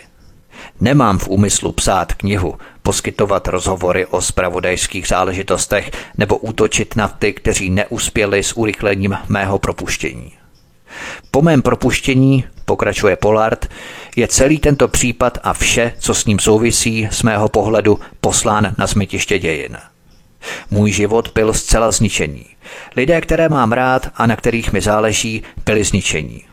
[0.82, 7.70] Nemám v úmyslu psát knihu, poskytovat rozhovory o spravodajských záležitostech nebo útočit na ty, kteří
[7.70, 10.36] neuspěli s urychlením mého propuštění.
[11.31, 13.69] Po mém propuštění, pokračuje Pollard,
[14.15, 18.88] je celý tento případ a vše, co s ním souvisí, z mého pohledu poslán na
[18.88, 19.77] smytiště dějin.
[20.71, 22.45] Můj život byl zcela zničený.
[22.95, 26.43] Lidé, které mám rád a na kterých mi záleží, byli zničení.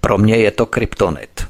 [0.00, 1.46] Pro mě je to kryptonit.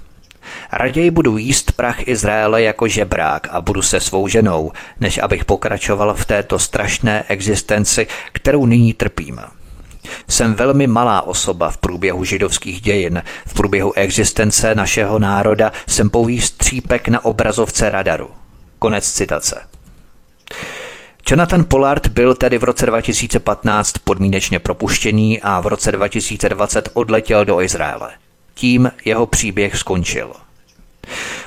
[0.72, 6.14] Raději budu jíst prach Izraele jako žebrák a budu se svou ženou, než abych pokračoval
[6.14, 9.40] v této strašné existenci, kterou nyní trpím.
[10.28, 13.22] Jsem velmi malá osoba v průběhu židovských dějin.
[13.46, 18.30] V průběhu existence našeho národa jsem pouhý střípek na obrazovce radaru.
[18.78, 19.60] Konec citace.
[21.30, 27.60] Jonathan Pollard byl tedy v roce 2015 podmínečně propuštěný a v roce 2020 odletěl do
[27.60, 28.10] Izraele.
[28.54, 30.32] Tím jeho příběh skončil.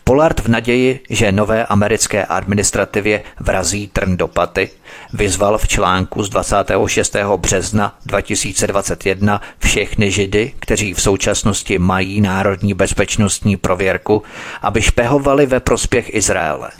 [0.03, 4.69] Pollard v naději, že nové americké administrativě vrazí trn do paty,
[5.13, 7.15] vyzval v článku z 26.
[7.37, 14.23] března 2021 všechny židy, kteří v současnosti mají národní bezpečnostní prověrku,
[14.61, 16.71] aby špehovali ve prospěch Izraele.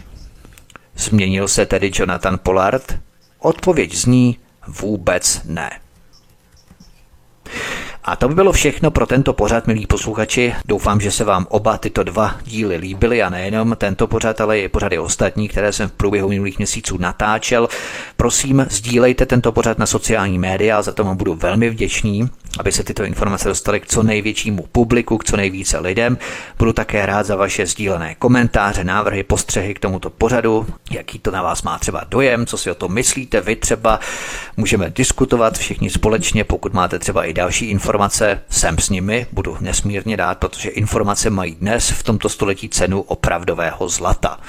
[0.95, 2.99] Změnil se tedy Jonathan Pollard?
[3.39, 5.69] Odpověď zní vůbec ne.
[8.05, 10.55] A to by bylo všechno pro tento pořad, milí posluchači.
[10.65, 14.69] Doufám, že se vám oba tyto dva díly líbily a nejenom tento pořad, ale i
[14.69, 17.67] pořady ostatní, které jsem v průběhu minulých měsíců natáčel.
[18.17, 22.29] Prosím, sdílejte tento pořad na sociální média, za to vám budu velmi vděčný,
[22.59, 26.17] aby se tyto informace dostaly k co největšímu publiku, k co nejvíce lidem.
[26.57, 31.41] Budu také rád za vaše sdílené komentáře, návrhy, postřehy k tomuto pořadu, jaký to na
[31.41, 33.99] vás má třeba dojem, co si o tom myslíte vy třeba.
[34.57, 40.17] Můžeme diskutovat všichni společně, pokud máte třeba i další informace jsem s nimi, budu nesmírně
[40.17, 44.39] dát, protože informace mají dnes v tomto století cenu opravdového zlata.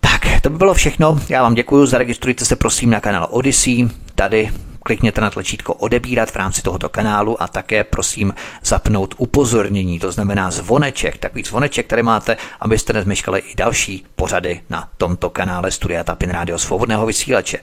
[0.00, 1.20] Tak, to by bylo všechno.
[1.28, 3.88] Já vám děkuji, zaregistrujte se prosím na kanál Odyssey.
[4.14, 4.50] Tady
[4.82, 10.50] klikněte na tlačítko odebírat v rámci tohoto kanálu a také prosím zapnout upozornění, to znamená
[10.50, 16.30] zvoneček, takový zvoneček, který máte, abyste nezmeškali i další pořady na tomto kanále Studia Tapin
[16.30, 17.58] Rádio Svobodného vysílače.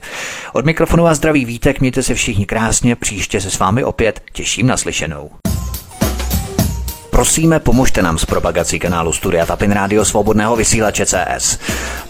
[0.54, 4.68] Od mikrofonu vás zdraví Vítek, mějte se všichni krásně, příště se s vámi opět těším
[4.68, 5.32] na slyšenou.
[7.18, 11.60] Prosíme, pomožte nám s propagací kanálu Studia Tapin Rádio Svobodného vysílače CS.